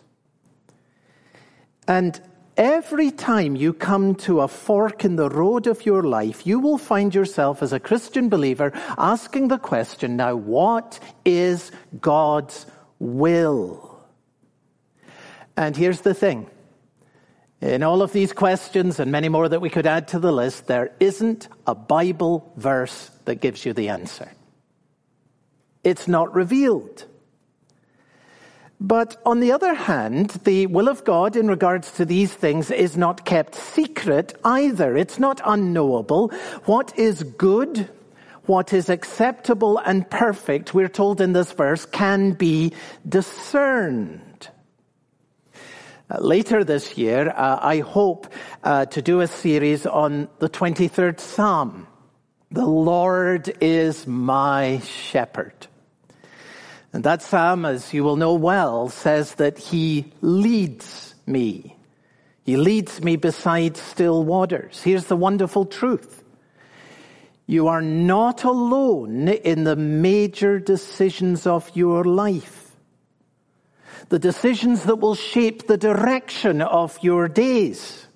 And 1.86 2.20
Every 2.56 3.10
time 3.10 3.56
you 3.56 3.72
come 3.72 4.14
to 4.16 4.40
a 4.40 4.48
fork 4.48 5.04
in 5.04 5.16
the 5.16 5.30
road 5.30 5.66
of 5.66 5.86
your 5.86 6.02
life, 6.02 6.46
you 6.46 6.58
will 6.58 6.76
find 6.76 7.14
yourself 7.14 7.62
as 7.62 7.72
a 7.72 7.80
Christian 7.80 8.28
believer 8.28 8.72
asking 8.98 9.48
the 9.48 9.58
question, 9.58 10.16
now 10.16 10.34
what 10.36 11.00
is 11.24 11.72
God's 11.98 12.66
will? 12.98 14.00
And 15.56 15.76
here's 15.76 16.02
the 16.02 16.14
thing. 16.14 16.48
In 17.62 17.82
all 17.82 18.02
of 18.02 18.12
these 18.12 18.32
questions 18.32 19.00
and 19.00 19.10
many 19.10 19.28
more 19.28 19.48
that 19.48 19.60
we 19.60 19.70
could 19.70 19.86
add 19.86 20.08
to 20.08 20.18
the 20.18 20.32
list, 20.32 20.66
there 20.66 20.92
isn't 21.00 21.48
a 21.66 21.74
Bible 21.74 22.52
verse 22.56 23.10
that 23.24 23.36
gives 23.36 23.64
you 23.64 23.72
the 23.72 23.88
answer. 23.88 24.30
It's 25.84 26.06
not 26.06 26.34
revealed. 26.34 27.06
But 28.82 29.22
on 29.24 29.38
the 29.38 29.52
other 29.52 29.74
hand, 29.74 30.30
the 30.42 30.66
will 30.66 30.88
of 30.88 31.04
God 31.04 31.36
in 31.36 31.46
regards 31.46 31.92
to 31.92 32.04
these 32.04 32.34
things 32.34 32.68
is 32.68 32.96
not 32.96 33.24
kept 33.24 33.54
secret 33.54 34.34
either. 34.44 34.96
It's 34.96 35.20
not 35.20 35.40
unknowable. 35.44 36.30
What 36.64 36.92
is 36.98 37.22
good, 37.22 37.88
what 38.46 38.72
is 38.72 38.88
acceptable 38.88 39.78
and 39.78 40.10
perfect, 40.10 40.74
we're 40.74 40.88
told 40.88 41.20
in 41.20 41.32
this 41.32 41.52
verse, 41.52 41.86
can 41.86 42.32
be 42.32 42.72
discerned. 43.08 44.48
Uh, 46.10 46.18
later 46.18 46.64
this 46.64 46.98
year, 46.98 47.32
uh, 47.36 47.60
I 47.62 47.78
hope 47.78 48.26
uh, 48.64 48.86
to 48.86 49.00
do 49.00 49.20
a 49.20 49.28
series 49.28 49.86
on 49.86 50.28
the 50.40 50.48
23rd 50.48 51.20
Psalm. 51.20 51.86
The 52.50 52.66
Lord 52.66 53.56
is 53.60 54.08
my 54.08 54.80
shepherd. 54.80 55.68
And 56.92 57.04
that 57.04 57.22
psalm, 57.22 57.64
as 57.64 57.94
you 57.94 58.04
will 58.04 58.16
know 58.16 58.34
well, 58.34 58.88
says 58.88 59.36
that 59.36 59.58
he 59.58 60.12
leads 60.20 61.14
me. 61.26 61.76
He 62.44 62.56
leads 62.56 63.02
me 63.02 63.16
beside 63.16 63.76
still 63.76 64.24
waters. 64.24 64.82
Here's 64.82 65.06
the 65.06 65.16
wonderful 65.16 65.64
truth. 65.64 66.22
You 67.46 67.68
are 67.68 67.82
not 67.82 68.44
alone 68.44 69.28
in 69.28 69.64
the 69.64 69.76
major 69.76 70.58
decisions 70.58 71.46
of 71.46 71.70
your 71.74 72.04
life. 72.04 72.76
The 74.08 74.18
decisions 74.18 74.84
that 74.84 74.96
will 74.96 75.14
shape 75.14 75.66
the 75.66 75.78
direction 75.78 76.60
of 76.60 76.98
your 77.02 77.28
days. 77.28 78.06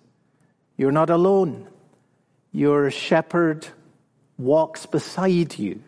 You're 0.77 0.93
not 0.93 1.11
alone. 1.11 1.69
Your 2.53 2.91
shepherd 2.91 3.67
walks 4.37 4.85
beside 4.87 5.59
you 5.59 5.83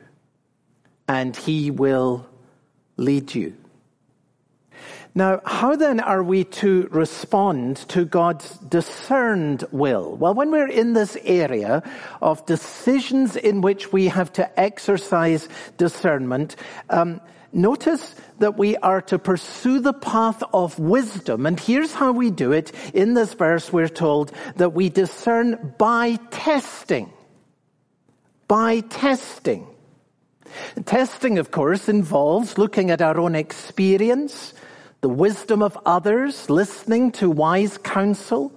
and 1.07 1.37
he 1.37 1.71
will 1.71 2.27
lead 2.99 3.35
you. 3.35 3.55
Now, 5.15 5.41
how 5.45 5.75
then 5.75 6.01
are 6.01 6.23
we 6.23 6.45
to 6.45 6.89
respond 6.93 7.79
to 7.89 8.05
God's 8.05 8.57
discerned 8.59 9.65
will? 9.73 10.15
Well, 10.15 10.35
when 10.35 10.51
we're 10.51 10.69
in 10.69 10.93
this 10.93 11.17
area 11.25 11.83
of 12.21 12.45
decisions 12.47 13.35
in 13.35 13.61
which 13.61 13.93
we 13.93 14.09
have 14.09 14.33
to 14.35 14.61
exercise 14.61 15.49
discernment, 15.77 16.57
um, 16.91 17.21
notice 17.53 18.15
that 18.39 18.59
we 18.59 18.77
are 18.77 19.01
to 19.03 19.19
pursue 19.19 19.81
the 19.81 19.95
path 19.95 20.43
of 20.53 20.79
wisdom. 20.79 21.47
And 21.47 21.59
here's 21.59 21.95
how 21.95 22.13
we 22.13 22.31
do 22.31 22.53
it. 22.53 22.71
In 22.95 23.15
this 23.15 23.35
verse, 23.35 23.73
we're 23.73 23.89
told 23.89 24.31
that 24.57 24.75
we 24.75 24.89
discern 24.89 25.75
by 25.79 26.17
testing. 26.31 27.11
By 28.47 28.81
testing. 28.81 29.67
Testing, 30.85 31.39
of 31.39 31.51
course, 31.51 31.89
involves 31.89 32.59
looking 32.59 32.91
at 32.91 33.03
our 33.03 33.19
own 33.19 33.35
experience, 33.35 34.55
the 35.01 35.09
wisdom 35.09 35.63
of 35.63 35.79
others, 35.87 36.51
listening 36.51 37.13
to 37.13 37.31
wise 37.31 37.79
counsel. 37.79 38.53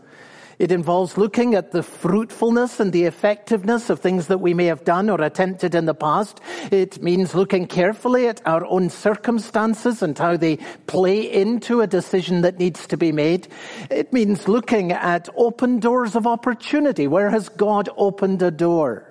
It 0.60 0.71
involves 0.71 1.17
looking 1.17 1.55
at 1.55 1.71
the 1.71 1.81
fruitfulness 1.81 2.79
and 2.79 2.93
the 2.93 3.05
effectiveness 3.05 3.89
of 3.89 4.00
things 4.00 4.27
that 4.27 4.38
we 4.38 4.53
may 4.53 4.65
have 4.65 4.83
done 4.83 5.10
or 5.10 5.19
attempted 5.19 5.74
in 5.74 5.86
the 5.86 5.95
past. 5.95 6.39
It 6.71 7.01
means 7.01 7.33
looking 7.33 7.65
carefully 7.65 8.27
at 8.27 8.45
our 8.45 8.63
own 8.65 8.91
circumstances 8.91 10.03
and 10.03 10.15
how 10.15 10.38
they 10.38 10.57
play 10.86 11.21
into 11.21 11.81
a 11.81 11.88
decision 11.88 12.41
that 12.41 12.60
needs 12.60 12.86
to 12.88 12.98
be 12.98 13.12
made. 13.12 13.48
It 13.89 14.13
means 14.13 14.48
looking 14.48 14.91
at 14.91 15.29
open 15.36 15.79
doors 15.79 16.15
of 16.15 16.27
opportunity. 16.27 17.07
Where 17.07 17.31
has 17.31 17.50
God 17.50 17.89
opened 17.98 18.43
a 18.43 18.51
door? 18.51 19.10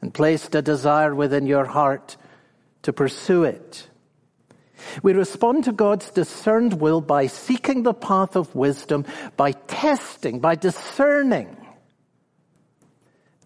And 0.00 0.14
placed 0.14 0.54
a 0.54 0.62
desire 0.62 1.14
within 1.14 1.46
your 1.46 1.64
heart 1.64 2.16
to 2.82 2.92
pursue 2.92 3.44
it. 3.44 3.88
We 5.02 5.12
respond 5.12 5.64
to 5.64 5.72
God's 5.72 6.10
discerned 6.10 6.80
will 6.80 7.00
by 7.00 7.26
seeking 7.26 7.82
the 7.82 7.94
path 7.94 8.36
of 8.36 8.54
wisdom, 8.54 9.04
by 9.36 9.52
testing, 9.52 10.38
by 10.38 10.54
discerning. 10.54 11.56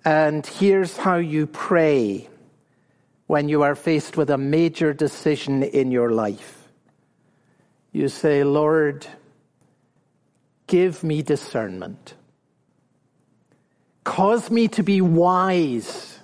And 0.05 0.47
here's 0.47 0.97
how 0.97 1.17
you 1.17 1.47
pray 1.47 2.29
when 3.27 3.49
you 3.49 3.63
are 3.63 3.75
faced 3.75 4.17
with 4.17 4.31
a 4.31 4.39
major 4.39 4.93
decision 4.93 5.63
in 5.63 5.91
your 5.91 6.11
life. 6.11 6.69
You 7.93 8.09
say, 8.09 8.45
Lord, 8.45 9.07
give 10.67 11.03
me 11.03 11.23
discernment. 11.23 12.15
Cause 14.05 14.51
me 14.51 14.69
to 14.69 14.83
be 14.83 15.01
wise 15.01 16.19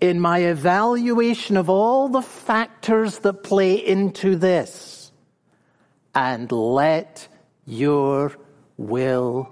in 0.00 0.18
my 0.18 0.38
evaluation 0.38 1.56
of 1.56 1.68
all 1.68 2.08
the 2.08 2.22
factors 2.22 3.18
that 3.18 3.42
play 3.42 3.74
into 3.74 4.36
this 4.36 5.12
and 6.14 6.50
let 6.50 7.28
your 7.66 8.32
will 8.76 9.48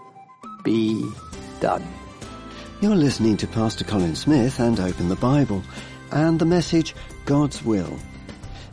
be 0.65 1.09
done. 1.61 1.87
You're 2.81 2.97
listening 2.97 3.37
to 3.39 3.47
Pastor 3.47 3.85
Colin 3.85 4.17
Smith 4.17 4.59
and 4.59 4.81
Open 4.81 5.09
the 5.09 5.17
Bible 5.17 5.63
and 6.11 6.39
the 6.39 6.47
message 6.47 6.95
God's 7.27 7.63
Will. 7.63 7.99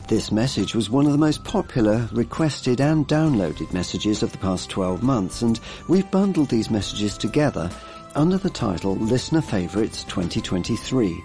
This 0.07 0.31
message 0.31 0.75
was 0.75 0.89
one 0.89 1.07
of 1.07 1.11
the 1.11 1.17
most 1.17 1.43
popular, 1.43 2.07
requested 2.11 2.79
and 2.79 3.07
downloaded 3.07 3.73
messages 3.73 4.21
of 4.21 4.31
the 4.31 4.37
past 4.37 4.69
12 4.69 5.01
months 5.03 5.41
and 5.41 5.59
we've 5.89 6.09
bundled 6.11 6.49
these 6.49 6.69
messages 6.69 7.17
together 7.17 7.69
under 8.13 8.37
the 8.37 8.49
title 8.49 8.95
Listener 8.95 9.41
Favorites 9.41 10.03
2023 10.05 11.21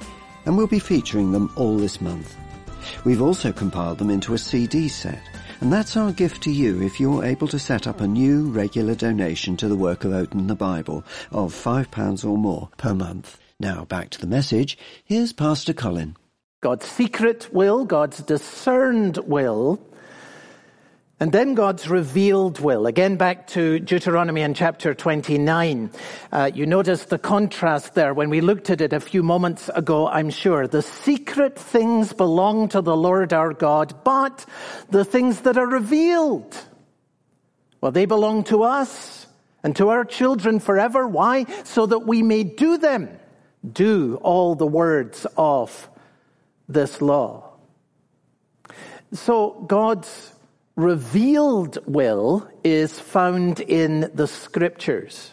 and 0.50 0.56
we'll 0.56 0.66
be 0.66 0.80
featuring 0.80 1.30
them 1.30 1.48
all 1.54 1.76
this 1.76 2.00
month. 2.00 2.36
We've 3.04 3.22
also 3.22 3.52
compiled 3.52 3.98
them 3.98 4.10
into 4.10 4.34
a 4.34 4.38
CD 4.38 4.88
set, 4.88 5.22
and 5.60 5.72
that's 5.72 5.96
our 5.96 6.10
gift 6.10 6.42
to 6.42 6.50
you 6.50 6.82
if 6.82 6.98
you're 6.98 7.24
able 7.24 7.46
to 7.46 7.58
set 7.60 7.86
up 7.86 8.00
a 8.00 8.08
new 8.08 8.50
regular 8.50 8.96
donation 8.96 9.56
to 9.58 9.68
the 9.68 9.76
work 9.76 10.02
of 10.02 10.12
Open 10.12 10.48
the 10.48 10.56
Bible 10.56 11.04
of 11.30 11.54
£5 11.54 12.28
or 12.28 12.36
more 12.36 12.68
per 12.78 12.96
month. 12.96 13.38
Now 13.60 13.84
back 13.84 14.10
to 14.10 14.20
the 14.20 14.26
message. 14.26 14.76
Here's 15.04 15.32
Pastor 15.32 15.72
Colin. 15.72 16.16
God's 16.60 16.86
secret 16.86 17.48
will, 17.52 17.84
God's 17.84 18.18
discerned 18.18 19.18
will, 19.18 19.80
and 21.20 21.30
then 21.32 21.52
God's 21.54 21.86
revealed 21.86 22.60
will. 22.60 22.86
Again, 22.86 23.16
back 23.16 23.46
to 23.48 23.78
Deuteronomy 23.78 24.40
in 24.40 24.54
chapter 24.54 24.94
29. 24.94 25.90
Uh, 26.32 26.50
you 26.54 26.64
notice 26.64 27.04
the 27.04 27.18
contrast 27.18 27.94
there 27.94 28.14
when 28.14 28.30
we 28.30 28.40
looked 28.40 28.70
at 28.70 28.80
it 28.80 28.94
a 28.94 29.00
few 29.00 29.22
moments 29.22 29.68
ago, 29.74 30.08
I'm 30.08 30.30
sure. 30.30 30.66
The 30.66 30.80
secret 30.80 31.58
things 31.58 32.14
belong 32.14 32.70
to 32.70 32.80
the 32.80 32.96
Lord 32.96 33.34
our 33.34 33.52
God, 33.52 34.02
but 34.02 34.46
the 34.88 35.04
things 35.04 35.42
that 35.42 35.58
are 35.58 35.66
revealed, 35.66 36.56
well, 37.82 37.92
they 37.92 38.06
belong 38.06 38.44
to 38.44 38.62
us 38.62 39.26
and 39.62 39.76
to 39.76 39.90
our 39.90 40.06
children 40.06 40.58
forever. 40.58 41.06
Why? 41.06 41.44
So 41.64 41.84
that 41.84 42.06
we 42.06 42.22
may 42.22 42.44
do 42.44 42.78
them, 42.78 43.10
do 43.70 44.18
all 44.22 44.54
the 44.54 44.66
words 44.66 45.26
of 45.36 45.90
this 46.66 47.02
law. 47.02 47.50
So 49.12 49.64
God's 49.66 50.32
revealed 50.80 51.78
will 51.86 52.48
is 52.64 52.98
found 52.98 53.60
in 53.60 54.10
the 54.14 54.26
scriptures. 54.26 55.32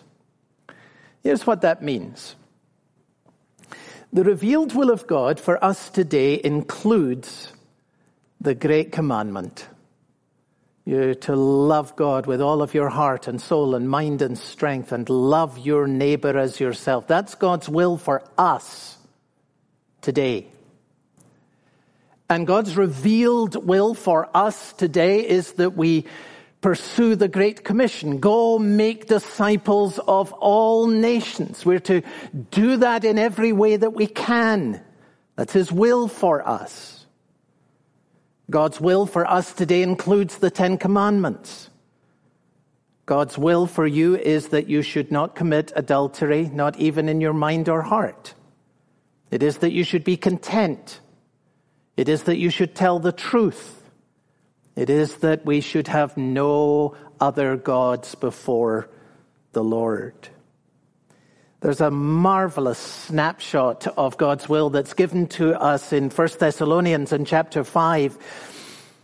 Here's 1.23 1.47
what 1.47 1.61
that 1.61 1.81
means. 1.81 2.35
The 4.13 4.23
revealed 4.23 4.73
will 4.75 4.91
of 4.91 5.07
God 5.07 5.39
for 5.39 5.63
us 5.63 5.89
today 5.89 6.39
includes 6.43 7.51
the 8.39 8.55
great 8.55 8.91
commandment. 8.91 9.67
You're 10.85 11.15
to 11.15 11.35
love 11.35 11.97
God 11.97 12.27
with 12.27 12.39
all 12.39 12.61
of 12.61 12.73
your 12.73 12.89
heart 12.89 13.27
and 13.27 13.41
soul 13.41 13.75
and 13.75 13.89
mind 13.89 14.21
and 14.21 14.37
strength 14.37 14.93
and 14.93 15.09
love 15.09 15.57
your 15.57 15.85
neighbor 15.87 16.37
as 16.37 16.61
yourself. 16.61 17.07
That's 17.07 17.35
God's 17.35 17.67
will 17.67 17.97
for 17.97 18.23
us 18.37 18.97
today. 20.01 20.47
And 22.29 22.45
God's 22.45 22.75
revealed 22.75 23.65
will 23.65 23.93
for 23.93 24.29
us 24.33 24.73
today 24.73 25.27
is 25.27 25.53
that 25.53 25.77
we 25.77 26.05
pursue 26.59 27.15
the 27.15 27.29
Great 27.29 27.63
Commission. 27.63 28.19
Go 28.19 28.59
make 28.59 29.07
disciples 29.07 29.99
of 29.99 30.33
all 30.33 30.87
nations. 30.87 31.65
We're 31.65 31.79
to 31.79 32.01
do 32.51 32.77
that 32.77 33.05
in 33.05 33.17
every 33.17 33.53
way 33.53 33.77
that 33.77 33.93
we 33.93 34.07
can. 34.07 34.81
That's 35.35 35.53
His 35.53 35.71
will 35.71 36.07
for 36.07 36.45
us. 36.45 37.05
God's 38.49 38.81
will 38.81 39.05
for 39.05 39.25
us 39.25 39.53
today 39.53 39.81
includes 39.81 40.37
the 40.37 40.49
Ten 40.49 40.77
Commandments. 40.77 41.69
God's 43.05 43.37
will 43.37 43.67
for 43.67 43.87
you 43.87 44.17
is 44.17 44.49
that 44.49 44.67
you 44.67 44.81
should 44.81 45.11
not 45.11 45.35
commit 45.35 45.71
adultery, 45.75 46.49
not 46.53 46.77
even 46.77 47.07
in 47.07 47.21
your 47.21 47.33
mind 47.33 47.69
or 47.69 47.83
heart. 47.83 48.33
It 49.31 49.43
is 49.43 49.59
that 49.59 49.71
you 49.71 49.85
should 49.85 50.03
be 50.03 50.17
content 50.17 50.99
it 51.97 52.07
is 52.07 52.23
that 52.23 52.37
you 52.37 52.51
should 52.51 52.75
tell 52.75 52.99
the 52.99 53.11
truth. 53.11 53.83
It 54.75 54.91
is 54.91 55.15
that 55.17 55.43
we 55.45 55.61
should 55.61 55.87
have 55.87 56.15
no 56.15 56.95
other 57.19 57.57
gods 57.57 58.13
before 58.13 58.87
the 59.51 59.63
Lord. 59.63 60.29
There's 61.59 61.81
a 61.81 61.89
marvelous 61.89 62.77
snapshot 62.77 63.87
of 63.97 64.15
God's 64.17 64.47
will 64.47 64.69
that's 64.69 64.93
given 64.93 65.25
to 65.29 65.59
us 65.59 65.91
in 65.91 66.11
1 66.11 66.27
Thessalonians 66.39 67.11
in 67.11 67.25
chapter 67.25 67.63
5. 67.63 68.17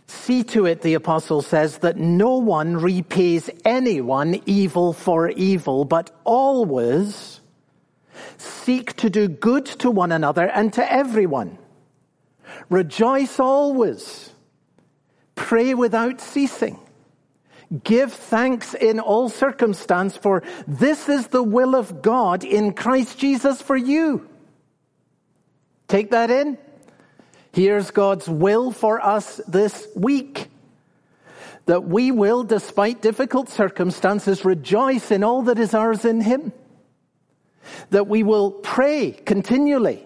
See 0.06 0.44
to 0.44 0.66
it, 0.66 0.82
the 0.82 0.94
apostle 0.94 1.42
says, 1.42 1.78
that 1.78 1.96
no 1.96 2.36
one 2.36 2.76
repays 2.76 3.50
anyone 3.64 4.40
evil 4.46 4.92
for 4.92 5.30
evil, 5.30 5.84
but 5.84 6.12
always 6.22 7.40
seek 8.38 8.94
to 8.96 9.10
do 9.10 9.26
good 9.26 9.66
to 9.66 9.90
one 9.90 10.12
another 10.12 10.46
and 10.46 10.72
to 10.74 10.92
everyone. 10.92 11.58
Rejoice 12.68 13.38
always. 13.40 14.30
Pray 15.34 15.74
without 15.74 16.20
ceasing. 16.20 16.78
Give 17.82 18.12
thanks 18.12 18.74
in 18.74 19.00
all 19.00 19.28
circumstance, 19.28 20.16
for 20.16 20.42
this 20.66 21.08
is 21.08 21.28
the 21.28 21.42
will 21.42 21.74
of 21.74 22.02
God 22.02 22.44
in 22.44 22.72
Christ 22.72 23.18
Jesus 23.18 23.60
for 23.60 23.76
you. 23.76 24.28
Take 25.88 26.10
that 26.10 26.30
in. 26.30 26.58
Here's 27.52 27.90
God's 27.90 28.28
will 28.28 28.70
for 28.70 29.00
us 29.00 29.40
this 29.48 29.86
week. 29.96 30.50
That 31.66 31.84
we 31.84 32.10
will, 32.10 32.44
despite 32.44 33.00
difficult 33.00 33.48
circumstances, 33.48 34.44
rejoice 34.44 35.10
in 35.10 35.24
all 35.24 35.42
that 35.42 35.58
is 35.58 35.72
ours 35.72 36.04
in 36.04 36.20
Him. 36.20 36.52
That 37.90 38.06
we 38.06 38.22
will 38.22 38.50
pray 38.50 39.12
continually 39.12 40.04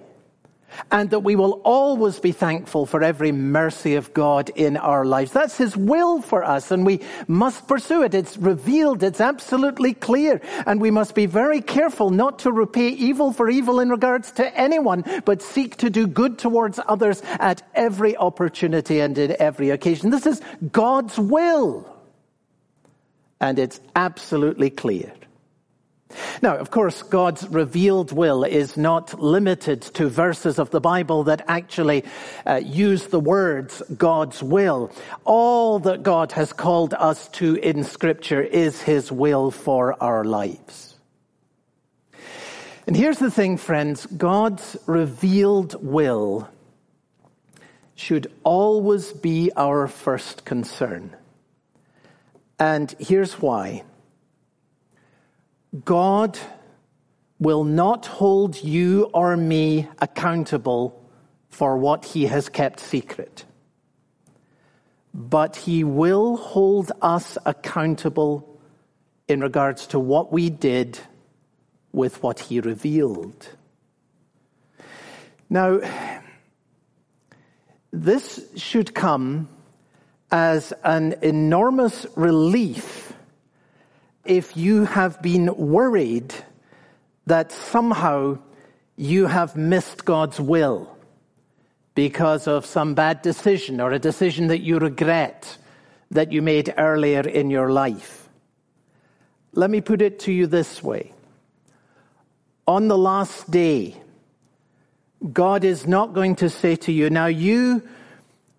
and 0.90 1.10
that 1.10 1.20
we 1.20 1.36
will 1.36 1.60
always 1.64 2.18
be 2.18 2.32
thankful 2.32 2.86
for 2.86 3.02
every 3.02 3.32
mercy 3.32 3.94
of 3.96 4.12
God 4.14 4.50
in 4.54 4.76
our 4.76 5.04
lives. 5.04 5.32
That's 5.32 5.56
His 5.56 5.76
will 5.76 6.20
for 6.22 6.44
us, 6.44 6.70
and 6.70 6.84
we 6.86 7.00
must 7.26 7.66
pursue 7.66 8.02
it. 8.02 8.14
It's 8.14 8.36
revealed, 8.36 9.02
it's 9.02 9.20
absolutely 9.20 9.94
clear, 9.94 10.40
and 10.66 10.80
we 10.80 10.90
must 10.90 11.14
be 11.14 11.26
very 11.26 11.60
careful 11.60 12.10
not 12.10 12.40
to 12.40 12.52
repay 12.52 12.88
evil 12.88 13.32
for 13.32 13.48
evil 13.48 13.80
in 13.80 13.88
regards 13.88 14.32
to 14.32 14.58
anyone, 14.58 15.04
but 15.24 15.42
seek 15.42 15.76
to 15.78 15.90
do 15.90 16.06
good 16.06 16.38
towards 16.38 16.80
others 16.86 17.22
at 17.38 17.62
every 17.74 18.16
opportunity 18.16 19.00
and 19.00 19.16
in 19.18 19.36
every 19.38 19.70
occasion. 19.70 20.10
This 20.10 20.26
is 20.26 20.40
God's 20.72 21.18
will, 21.18 21.94
and 23.40 23.58
it's 23.58 23.80
absolutely 23.94 24.70
clear. 24.70 25.12
Now, 26.40 26.56
of 26.56 26.70
course, 26.70 27.02
God's 27.02 27.46
revealed 27.48 28.12
will 28.12 28.44
is 28.44 28.76
not 28.76 29.20
limited 29.20 29.82
to 29.82 30.08
verses 30.08 30.58
of 30.58 30.70
the 30.70 30.80
Bible 30.80 31.24
that 31.24 31.44
actually 31.48 32.04
uh, 32.46 32.60
use 32.64 33.06
the 33.06 33.20
words 33.20 33.82
God's 33.96 34.42
will. 34.42 34.90
All 35.24 35.80
that 35.80 36.02
God 36.02 36.32
has 36.32 36.52
called 36.52 36.94
us 36.94 37.28
to 37.30 37.56
in 37.56 37.84
Scripture 37.84 38.42
is 38.42 38.80
His 38.80 39.12
will 39.12 39.50
for 39.50 40.02
our 40.02 40.24
lives. 40.24 40.96
And 42.86 42.96
here's 42.96 43.18
the 43.18 43.30
thing, 43.30 43.58
friends 43.58 44.06
God's 44.06 44.76
revealed 44.86 45.74
will 45.84 46.48
should 47.94 48.32
always 48.44 49.12
be 49.12 49.50
our 49.56 49.88
first 49.88 50.44
concern. 50.44 51.14
And 52.58 52.94
here's 52.98 53.34
why. 53.34 53.82
God 55.84 56.38
will 57.38 57.64
not 57.64 58.06
hold 58.06 58.62
you 58.62 59.10
or 59.14 59.36
me 59.36 59.88
accountable 60.00 61.04
for 61.50 61.76
what 61.76 62.04
he 62.04 62.26
has 62.26 62.48
kept 62.48 62.80
secret. 62.80 63.44
But 65.14 65.56
he 65.56 65.84
will 65.84 66.36
hold 66.36 66.92
us 67.02 67.38
accountable 67.44 68.60
in 69.26 69.40
regards 69.40 69.86
to 69.88 69.98
what 69.98 70.32
we 70.32 70.50
did 70.50 70.98
with 71.92 72.22
what 72.22 72.40
he 72.40 72.60
revealed. 72.60 73.48
Now, 75.50 75.80
this 77.92 78.48
should 78.56 78.94
come 78.94 79.48
as 80.30 80.72
an 80.84 81.14
enormous 81.22 82.06
relief 82.16 83.07
if 84.28 84.56
you 84.56 84.84
have 84.84 85.20
been 85.22 85.54
worried 85.56 86.34
that 87.26 87.50
somehow 87.50 88.38
you 88.96 89.26
have 89.26 89.56
missed 89.56 90.04
God's 90.04 90.40
will 90.40 90.96
because 91.94 92.46
of 92.46 92.66
some 92.66 92.94
bad 92.94 93.22
decision 93.22 93.80
or 93.80 93.90
a 93.90 93.98
decision 93.98 94.48
that 94.48 94.60
you 94.60 94.78
regret 94.78 95.56
that 96.10 96.32
you 96.32 96.42
made 96.42 96.72
earlier 96.78 97.20
in 97.20 97.50
your 97.50 97.70
life. 97.70 98.28
Let 99.52 99.70
me 99.70 99.80
put 99.80 100.00
it 100.02 100.20
to 100.20 100.32
you 100.32 100.46
this 100.46 100.82
way. 100.82 101.12
On 102.66 102.88
the 102.88 102.98
last 102.98 103.50
day, 103.50 103.96
God 105.32 105.64
is 105.64 105.86
not 105.86 106.12
going 106.12 106.36
to 106.36 106.48
say 106.48 106.76
to 106.76 106.92
you, 106.92 107.10
now 107.10 107.26
you 107.26 107.82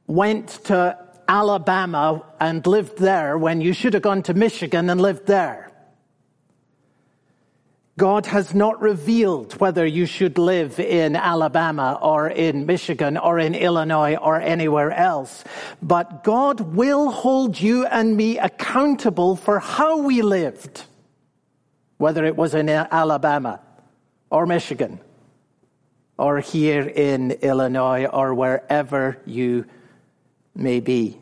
went 0.07 0.49
to 0.65 0.97
Alabama 1.29 2.23
and 2.39 2.65
lived 2.65 2.97
there 2.97 3.37
when 3.37 3.61
you 3.61 3.71
should 3.71 3.93
have 3.93 4.01
gone 4.01 4.23
to 4.23 4.33
Michigan 4.33 4.89
and 4.89 4.99
lived 4.99 5.27
there. 5.27 5.71
God 7.99 8.25
has 8.25 8.55
not 8.55 8.81
revealed 8.81 9.59
whether 9.59 9.85
you 9.85 10.07
should 10.07 10.39
live 10.39 10.79
in 10.79 11.15
Alabama 11.15 11.99
or 12.01 12.29
in 12.29 12.65
Michigan 12.65 13.15
or 13.15 13.37
in 13.37 13.53
Illinois 13.53 14.15
or 14.15 14.41
anywhere 14.41 14.89
else. 14.91 15.43
But 15.83 16.23
God 16.23 16.61
will 16.61 17.11
hold 17.11 17.61
you 17.61 17.85
and 17.85 18.17
me 18.17 18.39
accountable 18.39 19.35
for 19.35 19.59
how 19.59 20.01
we 20.01 20.23
lived, 20.23 20.83
whether 21.97 22.25
it 22.25 22.35
was 22.35 22.55
in 22.55 22.69
Alabama 22.69 23.59
or 24.31 24.47
Michigan 24.47 24.99
or 26.17 26.39
here 26.39 26.87
in 26.87 27.31
Illinois 27.31 28.05
or 28.05 28.33
wherever 28.33 29.21
you 29.25 29.65
may 30.59 30.79
be. 30.79 31.17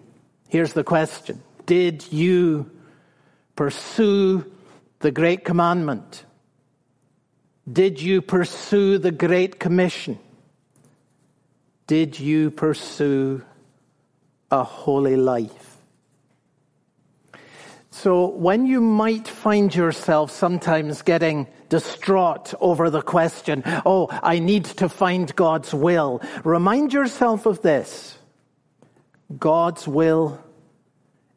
Here's 0.49 0.73
the 0.73 0.83
question 0.83 1.41
Did 1.65 2.11
you 2.11 2.69
pursue 3.55 4.51
the 4.99 5.11
great 5.11 5.45
commandment? 5.45 6.25
Did 7.71 8.01
you 8.01 8.21
pursue 8.21 8.97
the 8.97 9.11
Great 9.11 9.59
Commission? 9.59 10.19
Did 11.85 12.17
you 12.17 12.49
pursue 12.49 13.43
a 14.49 14.63
holy 14.63 15.17
life? 15.17 15.77
So 17.91 18.27
when 18.27 18.67
you 18.67 18.79
might 18.79 19.27
find 19.27 19.73
yourself 19.73 20.31
sometimes 20.31 21.01
getting 21.01 21.47
distraught 21.67 22.53
over 22.61 22.89
the 22.89 23.01
question, 23.01 23.63
oh, 23.85 24.07
I 24.11 24.39
need 24.39 24.65
to 24.65 24.87
find 24.87 25.35
God's 25.35 25.73
will, 25.73 26.21
remind 26.43 26.93
yourself 26.93 27.45
of 27.45 27.61
this. 27.63 28.16
God's 29.35 29.87
will 29.87 30.41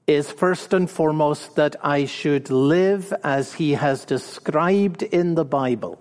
is 0.07 0.31
first 0.31 0.73
and 0.73 0.91
foremost 0.91 1.57
that 1.57 1.77
I 1.83 2.05
should 2.05 2.51
live 2.51 3.13
as 3.25 3.55
he 3.55 3.73
has 3.73 4.05
described 4.05 5.03
in 5.03 5.35
the 5.35 5.45
Bible. 5.45 5.99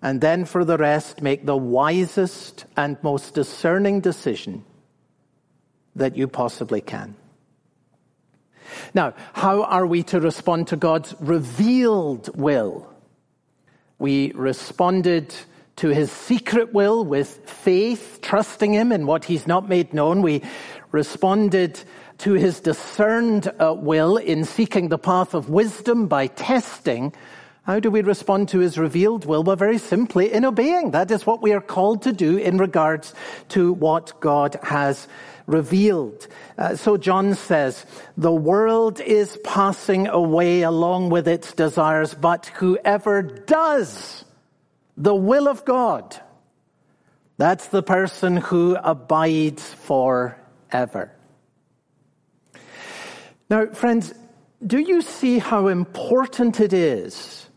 And 0.00 0.20
then 0.20 0.44
for 0.44 0.64
the 0.64 0.76
rest, 0.76 1.22
make 1.22 1.44
the 1.44 1.56
wisest 1.56 2.66
and 2.76 2.96
most 3.02 3.34
discerning 3.34 4.00
decision 4.00 4.64
that 5.96 6.16
you 6.16 6.28
possibly 6.28 6.80
can. 6.80 7.16
Now, 8.94 9.14
how 9.32 9.64
are 9.64 9.86
we 9.86 10.02
to 10.04 10.20
respond 10.20 10.68
to 10.68 10.76
God's 10.76 11.14
revealed 11.18 12.36
will? 12.36 12.92
We 13.98 14.32
responded 14.32 15.34
to 15.78 15.88
his 15.88 16.10
secret 16.10 16.72
will 16.72 17.04
with 17.04 17.48
faith, 17.48 18.18
trusting 18.20 18.72
him 18.72 18.92
in 18.92 19.06
what 19.06 19.24
he's 19.24 19.46
not 19.46 19.68
made 19.68 19.94
known. 19.94 20.22
We 20.22 20.42
responded 20.90 21.80
to 22.18 22.32
his 22.32 22.60
discerned 22.60 23.52
uh, 23.60 23.74
will 23.74 24.16
in 24.16 24.44
seeking 24.44 24.88
the 24.88 24.98
path 24.98 25.34
of 25.34 25.48
wisdom 25.48 26.08
by 26.08 26.26
testing. 26.26 27.14
How 27.62 27.78
do 27.78 27.90
we 27.90 28.00
respond 28.00 28.48
to 28.48 28.58
his 28.58 28.76
revealed 28.76 29.24
will? 29.24 29.44
Well, 29.44 29.54
very 29.54 29.78
simply 29.78 30.32
in 30.32 30.44
obeying. 30.44 30.90
That 30.90 31.10
is 31.12 31.24
what 31.24 31.42
we 31.42 31.52
are 31.52 31.60
called 31.60 32.02
to 32.02 32.12
do 32.12 32.38
in 32.38 32.58
regards 32.58 33.14
to 33.50 33.72
what 33.72 34.18
God 34.20 34.58
has 34.64 35.06
revealed. 35.46 36.26
Uh, 36.56 36.74
so 36.74 36.96
John 36.96 37.34
says, 37.34 37.86
the 38.16 38.32
world 38.32 39.00
is 39.00 39.38
passing 39.44 40.08
away 40.08 40.62
along 40.62 41.10
with 41.10 41.28
its 41.28 41.52
desires, 41.52 42.14
but 42.14 42.46
whoever 42.46 43.22
does 43.22 44.24
the 44.98 45.14
will 45.14 45.48
of 45.48 45.64
God. 45.64 46.20
That's 47.38 47.68
the 47.68 47.84
person 47.84 48.36
who 48.36 48.74
abides 48.74 49.72
forever. 49.72 51.12
Now, 53.48 53.66
friends, 53.66 54.12
do 54.66 54.78
you 54.78 55.00
see 55.02 55.38
how 55.38 55.68
important 55.68 56.60
it 56.60 56.72
is 56.72 57.48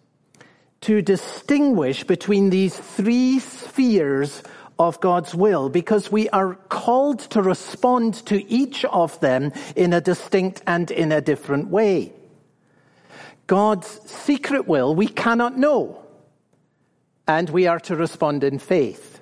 to 0.81 1.01
distinguish 1.01 2.03
between 2.03 2.51
these 2.51 2.77
three 2.77 3.39
spheres 3.39 4.43
of 4.77 5.01
God's 5.01 5.33
will? 5.33 5.67
Because 5.69 6.11
we 6.11 6.29
are 6.29 6.53
called 6.69 7.19
to 7.31 7.41
respond 7.41 8.23
to 8.27 8.47
each 8.49 8.85
of 8.85 9.19
them 9.19 9.51
in 9.75 9.93
a 9.93 10.01
distinct 10.01 10.61
and 10.67 10.91
in 10.91 11.11
a 11.11 11.21
different 11.21 11.69
way. 11.69 12.13
God's 13.47 13.87
secret 14.09 14.67
will 14.67 14.93
we 14.93 15.07
cannot 15.07 15.57
know, 15.57 16.00
and 17.27 17.49
we 17.49 17.67
are 17.67 17.79
to 17.81 17.95
respond 17.95 18.43
in 18.43 18.59
faith. 18.59 19.19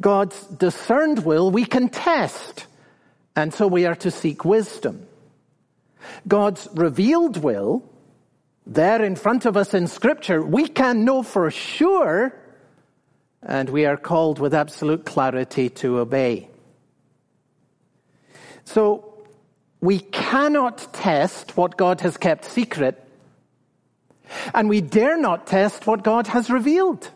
God's 0.00 0.40
discerned 0.46 1.24
will 1.24 1.50
we 1.50 1.64
can 1.64 1.88
test, 1.88 2.66
and 3.36 3.52
so 3.52 3.66
we 3.66 3.86
are 3.86 3.96
to 3.96 4.10
seek 4.10 4.44
wisdom. 4.44 5.06
God's 6.26 6.68
revealed 6.74 7.36
will, 7.38 7.82
there 8.66 9.02
in 9.02 9.16
front 9.16 9.46
of 9.46 9.56
us 9.56 9.74
in 9.74 9.86
Scripture, 9.86 10.42
we 10.42 10.68
can 10.68 11.04
know 11.04 11.22
for 11.22 11.50
sure, 11.50 12.34
and 13.42 13.68
we 13.70 13.86
are 13.86 13.96
called 13.96 14.38
with 14.38 14.54
absolute 14.54 15.04
clarity 15.04 15.70
to 15.70 15.98
obey. 15.98 16.48
So, 18.64 19.04
we 19.80 20.00
cannot 20.00 20.92
test 20.92 21.56
what 21.56 21.76
God 21.76 22.00
has 22.00 22.16
kept 22.16 22.44
secret, 22.44 23.07
and 24.54 24.68
we 24.68 24.80
dare 24.80 25.18
not 25.18 25.46
test 25.46 25.86
what 25.86 26.02
God 26.02 26.26
has 26.28 26.50
revealed. 26.50 27.10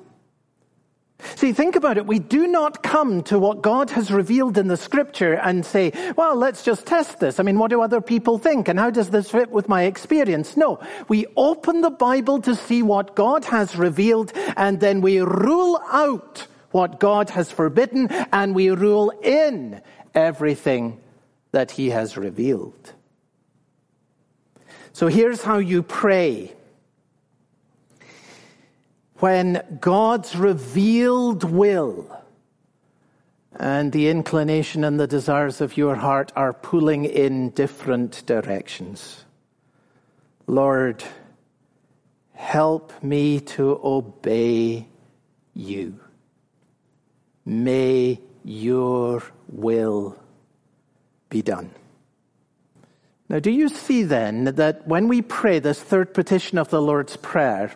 See, 1.36 1.52
think 1.52 1.76
about 1.76 1.98
it. 1.98 2.06
We 2.06 2.18
do 2.18 2.46
not 2.46 2.82
come 2.82 3.22
to 3.24 3.38
what 3.38 3.62
God 3.62 3.90
has 3.90 4.10
revealed 4.10 4.58
in 4.58 4.68
the 4.68 4.76
scripture 4.76 5.34
and 5.34 5.64
say, 5.64 5.92
well, 6.16 6.34
let's 6.36 6.64
just 6.64 6.84
test 6.84 7.20
this. 7.20 7.38
I 7.38 7.42
mean, 7.42 7.58
what 7.58 7.70
do 7.70 7.80
other 7.80 8.00
people 8.00 8.38
think? 8.38 8.68
And 8.68 8.78
how 8.78 8.90
does 8.90 9.10
this 9.10 9.30
fit 9.30 9.50
with 9.50 9.68
my 9.68 9.84
experience? 9.84 10.56
No. 10.56 10.80
We 11.08 11.26
open 11.36 11.80
the 11.80 11.90
Bible 11.90 12.40
to 12.42 12.54
see 12.54 12.82
what 12.82 13.14
God 13.14 13.44
has 13.46 13.76
revealed 13.76 14.32
and 14.56 14.80
then 14.80 15.00
we 15.00 15.20
rule 15.20 15.80
out 15.90 16.46
what 16.72 16.98
God 16.98 17.30
has 17.30 17.50
forbidden 17.50 18.08
and 18.32 18.54
we 18.54 18.70
rule 18.70 19.10
in 19.22 19.80
everything 20.14 21.00
that 21.52 21.70
he 21.72 21.90
has 21.90 22.16
revealed. 22.16 22.94
So 24.92 25.06
here's 25.06 25.42
how 25.42 25.58
you 25.58 25.82
pray 25.82 26.52
when 29.22 29.62
God's 29.80 30.34
revealed 30.34 31.44
will 31.44 32.10
and 33.54 33.92
the 33.92 34.08
inclination 34.08 34.82
and 34.82 34.98
the 34.98 35.06
desires 35.06 35.60
of 35.60 35.76
your 35.76 35.94
heart 35.94 36.32
are 36.34 36.52
pulling 36.52 37.04
in 37.04 37.50
different 37.50 38.26
directions. 38.26 39.24
Lord, 40.48 41.04
help 42.34 43.00
me 43.00 43.38
to 43.54 43.78
obey 43.84 44.88
you. 45.54 46.00
May 47.46 48.20
your 48.42 49.22
will 49.46 50.18
be 51.28 51.42
done. 51.42 51.70
Now, 53.28 53.38
do 53.38 53.52
you 53.52 53.68
see 53.68 54.02
then 54.02 54.46
that 54.56 54.88
when 54.88 55.06
we 55.06 55.22
pray 55.22 55.60
this 55.60 55.80
third 55.80 56.12
petition 56.12 56.58
of 56.58 56.70
the 56.70 56.82
Lord's 56.82 57.16
Prayer, 57.16 57.70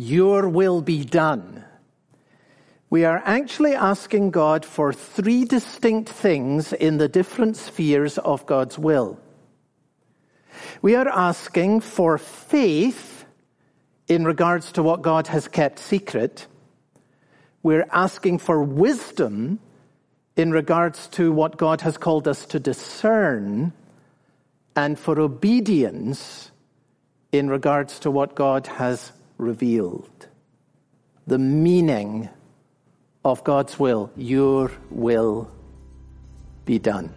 your 0.00 0.48
will 0.48 0.80
be 0.80 1.04
done. 1.04 1.62
We 2.88 3.04
are 3.04 3.22
actually 3.22 3.74
asking 3.74 4.30
God 4.30 4.64
for 4.64 4.94
three 4.94 5.44
distinct 5.44 6.08
things 6.08 6.72
in 6.72 6.96
the 6.96 7.06
different 7.06 7.58
spheres 7.58 8.16
of 8.16 8.46
God's 8.46 8.78
will. 8.78 9.20
We 10.80 10.94
are 10.94 11.06
asking 11.06 11.82
for 11.82 12.16
faith 12.16 13.26
in 14.08 14.24
regards 14.24 14.72
to 14.72 14.82
what 14.82 15.02
God 15.02 15.26
has 15.26 15.48
kept 15.48 15.78
secret. 15.78 16.46
We're 17.62 17.86
asking 17.92 18.38
for 18.38 18.62
wisdom 18.62 19.60
in 20.34 20.50
regards 20.50 21.08
to 21.08 21.30
what 21.30 21.58
God 21.58 21.82
has 21.82 21.98
called 21.98 22.26
us 22.26 22.46
to 22.46 22.58
discern 22.58 23.74
and 24.74 24.98
for 24.98 25.20
obedience 25.20 26.50
in 27.32 27.50
regards 27.50 27.98
to 28.00 28.10
what 28.10 28.34
God 28.34 28.66
has 28.66 29.12
revealed. 29.40 30.26
The 31.26 31.38
meaning 31.38 32.28
of 33.24 33.44
God's 33.44 33.78
will. 33.78 34.10
Your 34.16 34.70
will 34.90 35.50
be 36.64 36.78
done. 36.78 37.14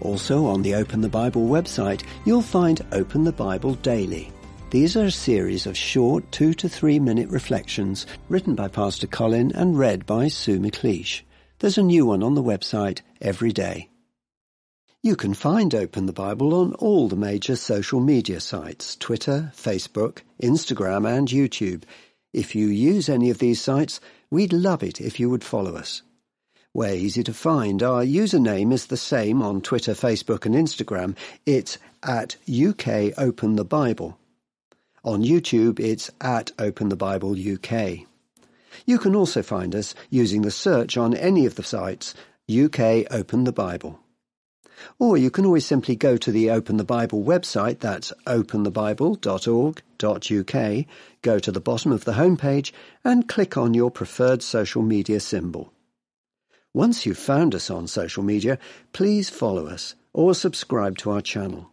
Also 0.00 0.46
on 0.46 0.62
the 0.62 0.74
Open 0.74 1.00
the 1.00 1.08
Bible 1.08 1.46
website, 1.46 2.02
you'll 2.24 2.42
find 2.42 2.84
Open 2.90 3.22
the 3.22 3.30
Bible 3.30 3.74
Daily. 3.74 4.32
These 4.70 4.96
are 4.96 5.04
a 5.04 5.12
series 5.12 5.66
of 5.66 5.76
short 5.76 6.32
two 6.32 6.54
to 6.54 6.68
three 6.68 6.98
minute 6.98 7.28
reflections 7.28 8.04
written 8.28 8.56
by 8.56 8.66
Pastor 8.66 9.06
Colin 9.06 9.52
and 9.54 9.78
read 9.78 10.06
by 10.06 10.26
Sue 10.26 10.58
McLeish. 10.58 11.20
There's 11.60 11.78
a 11.78 11.84
new 11.84 12.04
one 12.06 12.24
on 12.24 12.34
the 12.34 12.42
website 12.42 13.02
every 13.20 13.52
day. 13.52 13.90
You 15.04 15.14
can 15.14 15.34
find 15.34 15.72
Open 15.72 16.06
the 16.06 16.12
Bible 16.12 16.52
on 16.52 16.74
all 16.74 17.06
the 17.06 17.14
major 17.14 17.54
social 17.54 18.00
media 18.00 18.40
sites, 18.40 18.96
Twitter, 18.96 19.52
Facebook, 19.54 20.22
Instagram 20.42 21.08
and 21.08 21.28
YouTube. 21.28 21.84
If 22.32 22.54
you 22.54 22.68
use 22.68 23.08
any 23.08 23.28
of 23.28 23.38
these 23.38 23.60
sites, 23.60 24.00
we'd 24.30 24.52
love 24.52 24.82
it 24.82 25.00
if 25.00 25.20
you 25.20 25.28
would 25.28 25.44
follow 25.44 25.76
us. 25.76 26.02
We're 26.74 26.94
easy 26.94 27.22
to 27.24 27.34
find. 27.34 27.82
Our 27.82 28.02
username 28.02 28.72
is 28.72 28.86
the 28.86 28.96
same 28.96 29.42
on 29.42 29.60
Twitter, 29.60 29.92
Facebook 29.92 30.46
and 30.46 30.54
Instagram. 30.54 31.14
It's 31.44 31.76
at 32.02 32.36
UK 32.48 33.12
Open 33.18 33.56
the 33.56 33.64
Bible. 33.64 34.18
On 35.04 35.22
YouTube, 35.22 35.78
it's 35.78 36.10
at 36.22 36.52
Open 36.58 36.88
the 36.88 36.96
Bible 36.96 37.32
UK. 37.32 38.06
You 38.86 38.98
can 38.98 39.14
also 39.14 39.42
find 39.42 39.74
us 39.74 39.94
using 40.08 40.40
the 40.40 40.50
search 40.50 40.96
on 40.96 41.14
any 41.14 41.44
of 41.44 41.56
the 41.56 41.62
sites 41.62 42.14
UK 42.50 43.06
Open 43.10 43.44
the 43.44 43.52
Bible. 43.52 44.00
Or 44.98 45.16
you 45.16 45.30
can 45.30 45.46
always 45.46 45.66
simply 45.66 45.96
go 45.96 46.16
to 46.16 46.32
the 46.32 46.50
Open 46.50 46.76
the 46.76 46.84
Bible 46.84 47.22
website, 47.22 47.80
that's 47.80 48.12
openthebible.org.uk, 48.26 50.86
go 51.22 51.38
to 51.38 51.52
the 51.52 51.60
bottom 51.60 51.92
of 51.92 52.04
the 52.04 52.12
homepage 52.12 52.72
and 53.04 53.28
click 53.28 53.56
on 53.56 53.74
your 53.74 53.90
preferred 53.90 54.42
social 54.42 54.82
media 54.82 55.20
symbol. 55.20 55.72
Once 56.74 57.04
you've 57.04 57.18
found 57.18 57.54
us 57.54 57.70
on 57.70 57.86
social 57.86 58.22
media, 58.22 58.58
please 58.92 59.28
follow 59.28 59.66
us 59.66 59.94
or 60.12 60.34
subscribe 60.34 60.96
to 60.98 61.10
our 61.10 61.20
channel. 61.20 61.70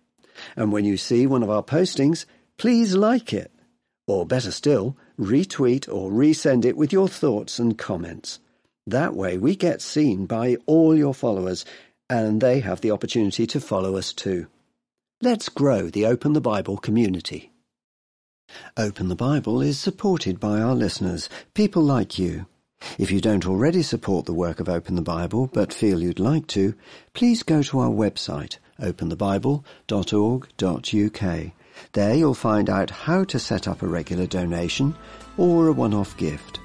And 0.56 0.72
when 0.72 0.86
you 0.86 0.98
see 0.98 1.26
one 1.26 1.44
of 1.44 1.50
our 1.50 1.64
postings, 1.64 2.26
please 2.58 2.96
like 2.96 3.34
it. 3.34 3.52
Or 4.08 4.26
better 4.26 4.52
still, 4.52 4.98
retweet 5.20 5.88
or 5.88 6.12
resend 6.12 6.66
it 6.66 6.76
with 6.76 6.92
your 6.92 7.08
thoughts 7.08 7.60
and 7.60 7.78
comments. 7.78 8.40
That 8.88 9.16
way 9.16 9.38
we 9.38 9.56
get 9.56 9.82
seen 9.82 10.26
by 10.26 10.58
all 10.66 10.96
your 10.96 11.14
followers 11.14 11.64
and 12.10 12.42
they 12.42 12.60
have 12.60 12.82
the 12.82 12.92
opportunity 12.92 13.48
to 13.48 13.60
follow 13.60 13.96
us 13.96 14.14
too. 14.14 14.48
Let's 15.22 15.50
grow 15.50 15.90
the 15.90 16.06
Open 16.06 16.34
the 16.34 16.42
Bible 16.42 16.78
community. 16.78 17.52
Open 18.78 19.10
the 19.10 19.16
Bible 19.16 19.62
is 19.62 19.78
supported 19.78 20.40
by 20.40 20.60
our 20.60 20.74
listeners, 20.74 21.30
people 21.54 21.84
like 21.84 22.18
you. 22.18 22.48
If 22.98 23.12
you 23.12 23.20
don't 23.20 23.46
already 23.46 23.84
support 23.84 24.26
the 24.26 24.34
work 24.34 24.60
of 24.60 24.70
Open 24.70 24.96
the 24.96 25.02
Bible 25.02 25.48
but 25.48 25.74
feel 25.74 26.02
you'd 26.02 26.20
like 26.20 26.48
to, 26.48 26.74
please 27.14 27.44
go 27.44 27.62
to 27.64 27.80
our 27.80 27.90
website, 27.90 28.58
openthebible.org.uk. 28.82 31.52
There 31.94 32.16
you'll 32.16 32.34
find 32.34 32.70
out 32.70 32.90
how 32.90 33.24
to 33.26 33.40
set 33.40 33.68
up 33.68 33.82
a 33.82 33.88
regular 33.88 34.26
donation 34.26 34.96
or 35.38 35.68
a 35.68 35.74
one-off 35.74 36.18
gift. 36.18 36.60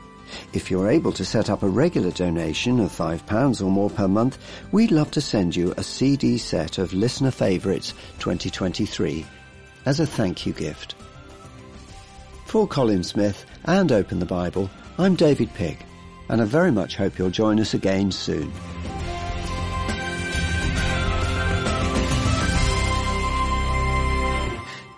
If 0.52 0.70
you're 0.70 0.88
able 0.88 1.12
to 1.12 1.24
set 1.24 1.50
up 1.50 1.62
a 1.62 1.68
regular 1.68 2.10
donation 2.10 2.80
of 2.80 2.90
£5 2.90 3.60
or 3.60 3.70
more 3.70 3.90
per 3.90 4.08
month, 4.08 4.38
we'd 4.72 4.90
love 4.90 5.10
to 5.12 5.20
send 5.20 5.56
you 5.56 5.72
a 5.76 5.82
CD 5.82 6.38
set 6.38 6.78
of 6.78 6.92
Listener 6.92 7.30
Favourites 7.30 7.92
2023 8.18 9.24
as 9.86 10.00
a 10.00 10.06
thank 10.06 10.46
you 10.46 10.52
gift. 10.52 10.94
For 12.46 12.66
Colin 12.66 13.02
Smith 13.02 13.44
and 13.64 13.90
Open 13.90 14.18
the 14.18 14.26
Bible, 14.26 14.70
I'm 14.98 15.16
David 15.16 15.52
Pigg, 15.54 15.84
and 16.28 16.40
I 16.40 16.44
very 16.44 16.70
much 16.70 16.96
hope 16.96 17.18
you'll 17.18 17.30
join 17.30 17.58
us 17.58 17.74
again 17.74 18.12
soon. 18.12 18.52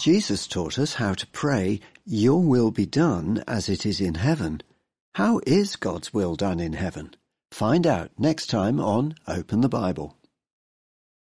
Jesus 0.07 0.47
taught 0.47 0.79
us 0.79 0.95
how 0.95 1.15
to 1.15 1.27
pray, 1.29 1.81
Your 2.05 2.41
will 2.41 2.71
be 2.71 2.87
done 2.87 3.43
as 3.49 3.69
it 3.69 3.85
is 3.85 4.01
in 4.01 4.15
heaven. 4.15 4.63
How 5.17 5.41
is 5.47 5.77
God's 5.77 6.13
will 6.13 6.37
done 6.37 6.61
in 6.61 6.75
heaven? 6.75 7.15
Find 7.51 7.87
out 7.87 8.11
next 8.19 8.49
time 8.49 8.79
on 8.79 9.15
Open 9.27 9.63
the 9.63 9.67
Bible. 9.67 10.19